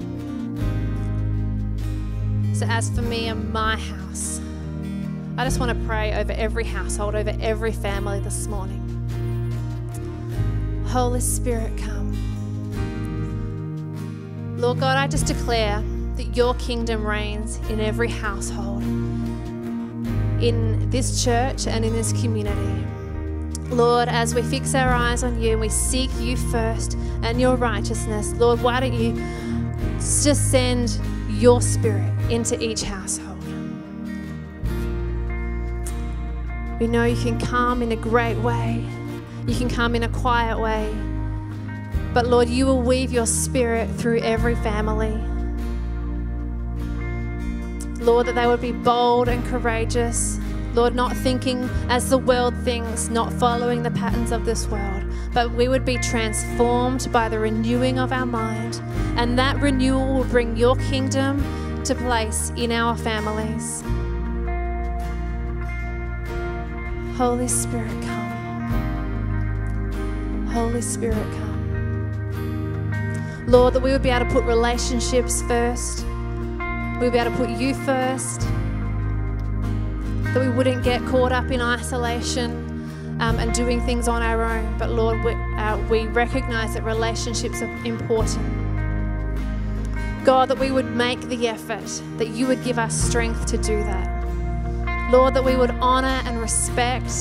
So, 2.61 2.67
as 2.67 2.91
for 2.91 3.01
me 3.01 3.29
and 3.29 3.51
my 3.55 3.79
house, 3.79 4.39
I 5.39 5.45
just 5.47 5.59
want 5.59 5.71
to 5.71 5.87
pray 5.87 6.13
over 6.13 6.33
every 6.33 6.65
household, 6.65 7.15
over 7.15 7.35
every 7.41 7.73
family 7.73 8.21
this 8.21 8.47
morning. 8.49 8.83
Holy 10.89 11.21
Spirit, 11.21 11.75
come. 11.79 12.13
Lord 14.59 14.79
God, 14.79 14.99
I 14.99 15.07
just 15.07 15.25
declare 15.25 15.83
that 16.17 16.37
your 16.37 16.53
kingdom 16.57 17.07
reigns 17.07 17.57
in 17.71 17.81
every 17.81 18.11
household, 18.11 18.83
in 20.43 20.91
this 20.91 21.25
church 21.25 21.67
and 21.67 21.83
in 21.83 21.95
this 21.95 22.13
community. 22.13 22.87
Lord, 23.75 24.11
as 24.11 24.35
we 24.35 24.43
fix 24.43 24.75
our 24.75 24.93
eyes 24.93 25.25
on 25.25 25.41
you 25.41 25.53
and 25.53 25.63
we 25.63 25.71
seek 25.71 26.11
you 26.19 26.37
first 26.37 26.93
and 27.23 27.41
your 27.41 27.57
righteousness, 27.57 28.35
Lord, 28.35 28.61
why 28.61 28.81
don't 28.81 28.93
you 28.93 29.15
just 29.99 30.51
send 30.51 31.01
your 31.41 31.63
spirit 31.63 32.13
into 32.31 32.61
each 32.63 32.83
household? 32.83 33.43
We 36.79 36.87
know 36.87 37.05
you 37.05 37.21
can 37.21 37.41
come 37.41 37.83
in 37.83 37.93
a 37.93 37.97
great 37.97 38.37
way, 38.39 38.85
you 39.47 39.55
can 39.55 39.69
come 39.69 39.95
in 39.95 40.03
a 40.03 40.09
quiet 40.09 40.59
way. 40.59 40.95
But 42.13 42.27
Lord, 42.27 42.49
you 42.49 42.67
will 42.67 42.83
weave 42.83 43.13
your 43.13 43.27
spirit 43.27 43.89
through 43.91 44.19
every 44.21 44.57
family. 44.57 45.13
Lord, 48.05 48.27
that 48.27 48.35
they 48.35 48.47
would 48.47 48.61
be 48.61 48.73
bold 48.73 49.29
and 49.29 49.45
courageous. 49.47 50.39
Lord, 50.75 50.95
not 50.95 51.17
thinking 51.17 51.69
as 51.89 52.11
the 52.11 52.19
world 52.19 52.55
thinks, 52.65 53.09
not 53.09 53.33
following 53.33 53.83
the 53.83 53.91
patterns 53.91 54.33
of 54.33 54.45
this 54.45 54.67
world, 54.67 55.05
but 55.33 55.53
we 55.53 55.69
would 55.69 55.85
be 55.85 55.97
transformed 55.99 57.09
by 57.13 57.29
the 57.29 57.39
renewing 57.39 57.99
of 57.99 58.13
our 58.13 58.27
mind. 58.27 58.81
And 59.17 59.39
that 59.39 59.61
renewal 59.61 60.15
will 60.15 60.25
bring 60.25 60.57
your 60.57 60.75
kingdom 60.77 61.45
to 61.85 61.95
place 61.95 62.53
in 62.57 62.73
our 62.73 62.97
families. 62.97 63.83
Holy 67.17 67.49
Spirit, 67.49 67.91
come. 68.03 68.31
Holy 70.53 70.83
Spirit, 70.83 71.15
come. 71.15 71.61
Lord, 73.47 73.75
that 73.75 73.83
we 73.83 73.93
would 73.93 74.03
be 74.03 74.11
able 74.11 74.27
to 74.27 74.33
put 74.33 74.45
relationships 74.45 75.43
first. 75.43 76.05
We 76.99 77.07
would 77.07 77.13
be 77.13 77.19
able 77.19 77.31
to 77.33 77.37
put 77.37 77.51
you 77.51 77.75
first. 77.75 78.41
That 80.33 80.41
we 80.41 80.49
wouldn't 80.49 80.83
get 80.83 81.05
caught 81.07 81.33
up 81.33 81.51
in 81.51 81.61
isolation 81.61 82.70
um, 83.21 83.39
and 83.39 83.53
doing 83.55 83.81
things 83.83 84.09
on 84.09 84.23
our 84.23 84.43
own. 84.43 84.77
But 84.79 84.91
Lord, 84.91 85.23
we, 85.23 85.33
uh, 85.33 85.79
we 85.89 86.07
recognize 86.07 86.75
that 86.75 86.83
relationships 86.83 87.63
are 87.63 87.73
important. 87.85 88.47
God, 90.25 90.49
that 90.49 90.59
we 90.59 90.71
would 90.71 90.91
make 90.97 91.21
the 91.29 91.49
effort, 91.49 92.03
that 92.17 92.29
you 92.29 92.47
would 92.47 92.65
give 92.65 92.79
us 92.79 92.95
strength 92.95 93.47
to 93.47 93.59
do 93.59 93.83
that. 93.85 95.11
Lord, 95.11 95.35
that 95.35 95.45
we 95.45 95.57
would 95.57 95.71
honor 95.81 96.21
and 96.25 96.41
respect 96.41 97.13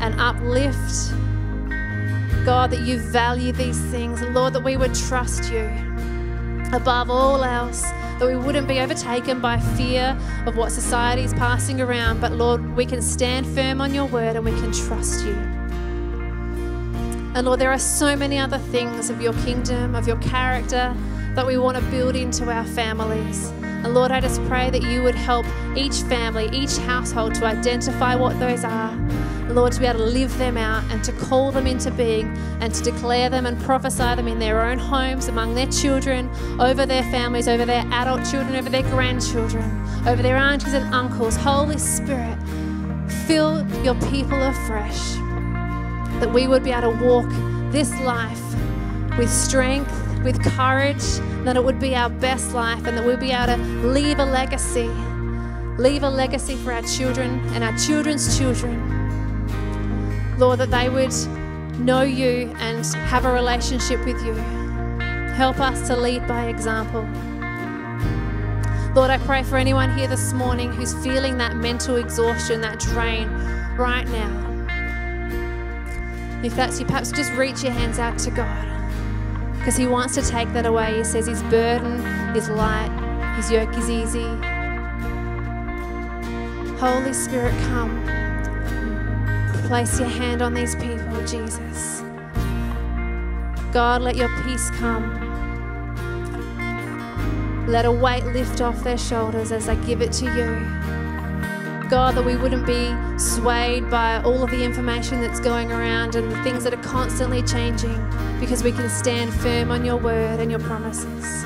and 0.00 0.20
uplift. 0.20 1.12
God, 2.44 2.70
that 2.70 2.80
you 2.80 2.98
value 2.98 3.52
these 3.52 3.80
things. 3.86 4.20
Lord, 4.22 4.52
that 4.54 4.64
we 4.64 4.76
would 4.76 4.94
trust 4.94 5.52
you 5.52 5.70
above 6.72 7.10
all 7.10 7.44
else, 7.44 7.84
that 8.22 8.28
we 8.28 8.36
wouldn't 8.36 8.68
be 8.68 8.78
overtaken 8.78 9.40
by 9.40 9.58
fear 9.76 10.16
of 10.46 10.56
what 10.56 10.70
society 10.70 11.22
is 11.22 11.34
passing 11.34 11.80
around, 11.80 12.20
but 12.20 12.30
Lord, 12.30 12.76
we 12.76 12.86
can 12.86 13.02
stand 13.02 13.44
firm 13.48 13.80
on 13.80 13.92
your 13.92 14.04
word 14.04 14.36
and 14.36 14.44
we 14.44 14.52
can 14.52 14.70
trust 14.70 15.24
you. 15.24 15.32
And 17.34 17.46
Lord, 17.46 17.58
there 17.58 17.72
are 17.72 17.80
so 17.80 18.14
many 18.14 18.38
other 18.38 18.58
things 18.58 19.10
of 19.10 19.20
your 19.20 19.32
kingdom, 19.42 19.96
of 19.96 20.06
your 20.06 20.18
character 20.18 20.94
that 21.34 21.44
we 21.44 21.58
want 21.58 21.76
to 21.78 21.82
build 21.90 22.14
into 22.14 22.48
our 22.48 22.64
families. 22.64 23.52
And 23.84 23.94
Lord, 23.94 24.12
I 24.12 24.20
just 24.20 24.42
pray 24.44 24.70
that 24.70 24.82
you 24.82 25.02
would 25.02 25.14
help 25.14 25.44
each 25.76 26.02
family, 26.02 26.48
each 26.52 26.76
household 26.78 27.34
to 27.36 27.46
identify 27.46 28.14
what 28.14 28.38
those 28.38 28.64
are. 28.64 28.96
Lord, 29.48 29.72
to 29.72 29.80
be 29.80 29.86
able 29.86 29.98
to 29.98 30.06
live 30.06 30.36
them 30.38 30.56
out 30.56 30.84
and 30.90 31.02
to 31.04 31.12
call 31.12 31.50
them 31.50 31.66
into 31.66 31.90
being 31.90 32.26
and 32.60 32.72
to 32.74 32.82
declare 32.82 33.28
them 33.28 33.44
and 33.44 33.60
prophesy 33.60 34.14
them 34.14 34.28
in 34.28 34.38
their 34.38 34.62
own 34.62 34.78
homes, 34.78 35.28
among 35.28 35.54
their 35.54 35.66
children, 35.66 36.30
over 36.60 36.86
their 36.86 37.02
families, 37.04 37.48
over 37.48 37.64
their 37.64 37.84
adult 37.92 38.24
children, 38.30 38.56
over 38.56 38.70
their 38.70 38.82
grandchildren, 38.84 39.64
over 40.06 40.22
their 40.22 40.36
aunties 40.36 40.74
and 40.74 40.94
uncles. 40.94 41.36
Holy 41.36 41.78
Spirit, 41.78 42.38
fill 43.26 43.66
your 43.84 43.96
people 44.10 44.40
afresh 44.42 45.14
that 46.20 46.32
we 46.32 46.46
would 46.46 46.62
be 46.62 46.70
able 46.70 46.92
to 46.92 47.04
walk 47.04 47.28
this 47.72 47.90
life 48.00 48.40
with 49.18 49.28
strength 49.28 50.01
with 50.22 50.42
courage, 50.42 51.02
that 51.44 51.56
it 51.56 51.64
would 51.64 51.80
be 51.80 51.94
our 51.94 52.08
best 52.08 52.52
life, 52.52 52.86
and 52.86 52.96
that 52.96 53.04
we'll 53.04 53.16
be 53.16 53.32
able 53.32 53.46
to 53.46 53.56
leave 53.86 54.18
a 54.18 54.24
legacy, 54.24 54.88
leave 55.78 56.02
a 56.02 56.10
legacy 56.10 56.56
for 56.56 56.72
our 56.72 56.82
children 56.82 57.40
and 57.54 57.64
our 57.64 57.76
children's 57.76 58.38
children. 58.38 58.78
Lord, 60.38 60.60
that 60.60 60.70
they 60.70 60.88
would 60.88 61.12
know 61.78 62.02
you 62.02 62.54
and 62.58 62.84
have 62.86 63.24
a 63.24 63.32
relationship 63.32 64.04
with 64.04 64.22
you. 64.24 64.34
Help 65.34 65.60
us 65.60 65.86
to 65.88 65.96
lead 65.96 66.26
by 66.28 66.46
example. 66.46 67.02
Lord, 68.94 69.10
I 69.10 69.18
pray 69.24 69.42
for 69.42 69.56
anyone 69.56 69.96
here 69.96 70.06
this 70.06 70.32
morning 70.32 70.70
who's 70.70 70.94
feeling 71.02 71.38
that 71.38 71.56
mental 71.56 71.96
exhaustion, 71.96 72.60
that 72.60 72.78
drain 72.78 73.28
right 73.76 74.06
now. 74.08 74.50
If 76.44 76.54
that's 76.54 76.78
you, 76.78 76.86
perhaps 76.86 77.10
just 77.10 77.32
reach 77.32 77.62
your 77.62 77.72
hands 77.72 77.98
out 77.98 78.18
to 78.18 78.30
God 78.30 78.81
because 79.62 79.76
He 79.76 79.86
wants 79.86 80.16
to 80.16 80.22
take 80.22 80.52
that 80.54 80.66
away. 80.66 80.96
He 80.96 81.04
says 81.04 81.28
His 81.28 81.40
burden 81.44 82.00
is 82.34 82.48
light, 82.48 82.90
His 83.36 83.48
yoke 83.48 83.72
is 83.76 83.88
easy. 83.88 84.26
Holy 86.80 87.12
Spirit, 87.12 87.54
come. 87.68 88.02
Place 89.68 90.00
your 90.00 90.08
hand 90.08 90.42
on 90.42 90.52
these 90.52 90.74
people, 90.74 91.24
Jesus. 91.24 92.02
God, 93.70 94.02
let 94.02 94.16
your 94.16 94.30
peace 94.42 94.68
come. 94.70 95.20
Let 97.68 97.84
a 97.84 97.92
weight 97.92 98.24
lift 98.24 98.60
off 98.60 98.82
their 98.82 98.98
shoulders 98.98 99.52
as 99.52 99.66
they 99.66 99.76
give 99.76 100.02
it 100.02 100.10
to 100.14 100.24
you. 100.24 101.01
God, 101.92 102.14
that 102.14 102.24
we 102.24 102.36
wouldn't 102.36 102.66
be 102.66 102.90
swayed 103.18 103.90
by 103.90 104.22
all 104.22 104.42
of 104.42 104.50
the 104.50 104.64
information 104.64 105.20
that's 105.20 105.38
going 105.38 105.70
around 105.70 106.14
and 106.14 106.32
the 106.32 106.42
things 106.42 106.64
that 106.64 106.72
are 106.72 106.82
constantly 106.82 107.42
changing 107.42 108.02
because 108.40 108.64
we 108.64 108.72
can 108.72 108.88
stand 108.88 109.30
firm 109.30 109.70
on 109.70 109.84
your 109.84 109.98
word 109.98 110.40
and 110.40 110.50
your 110.50 110.60
promises. 110.60 111.42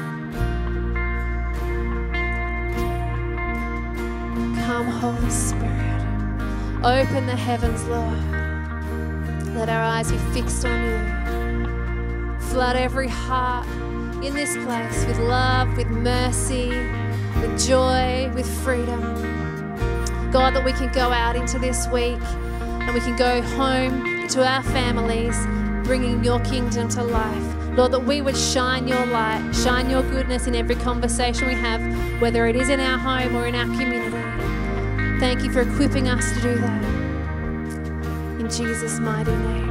Come, 4.65 4.87
Holy 4.87 5.31
Spirit. 5.31 5.75
Open 6.85 7.27
the 7.27 7.35
heavens, 7.35 7.83
Lord. 7.87 9.57
Let 9.57 9.69
our 9.69 9.83
eyes 9.83 10.13
be 10.13 10.19
fixed 10.33 10.65
on 10.65 10.81
you. 10.81 12.39
Flood 12.39 12.77
every 12.77 13.09
heart 13.09 13.67
in 14.25 14.33
this 14.33 14.57
place 14.59 15.07
with 15.07 15.19
love, 15.19 15.77
with 15.77 15.89
mercy, 15.89 16.69
with 17.41 17.67
joy, 17.67 18.31
with 18.33 18.47
freedom. 18.63 19.36
God, 20.33 20.55
that 20.55 20.65
we 20.65 20.73
can 20.73 20.93
go 20.93 21.11
out 21.11 21.37
into 21.37 21.59
this 21.59 21.87
week 21.89 22.21
and 22.21 22.95
we 22.95 23.01
can 23.01 23.17
go 23.17 23.43
home 23.43 24.29
to 24.29 24.47
our 24.47 24.63
families, 24.63 25.37
bringing 25.87 26.23
your 26.25 26.41
kingdom 26.41 26.89
to 26.91 27.03
life. 27.03 27.57
Lord, 27.77 27.93
that 27.93 28.05
we 28.05 28.23
would 28.23 28.37
shine 28.37 28.89
your 28.89 29.05
light, 29.07 29.53
shine 29.53 29.91
your 29.91 30.03
goodness 30.03 30.47
in 30.47 30.55
every 30.55 30.77
conversation 30.77 31.47
we 31.47 31.55
have, 31.55 31.81
whether 32.21 32.47
it 32.47 32.57
is 32.57 32.69
in 32.69 32.81
our 32.81 32.99
home 32.99 33.37
or 33.37 33.47
in 33.47 33.55
our 33.55 33.67
community. 33.67 34.17
Thank 35.21 35.43
you 35.43 35.53
for 35.53 35.61
equipping 35.61 36.09
us 36.09 36.33
to 36.33 36.41
do 36.41 36.55
that. 36.57 36.85
In 38.41 38.49
Jesus' 38.51 38.99
mighty 38.99 39.31
name. 39.31 39.66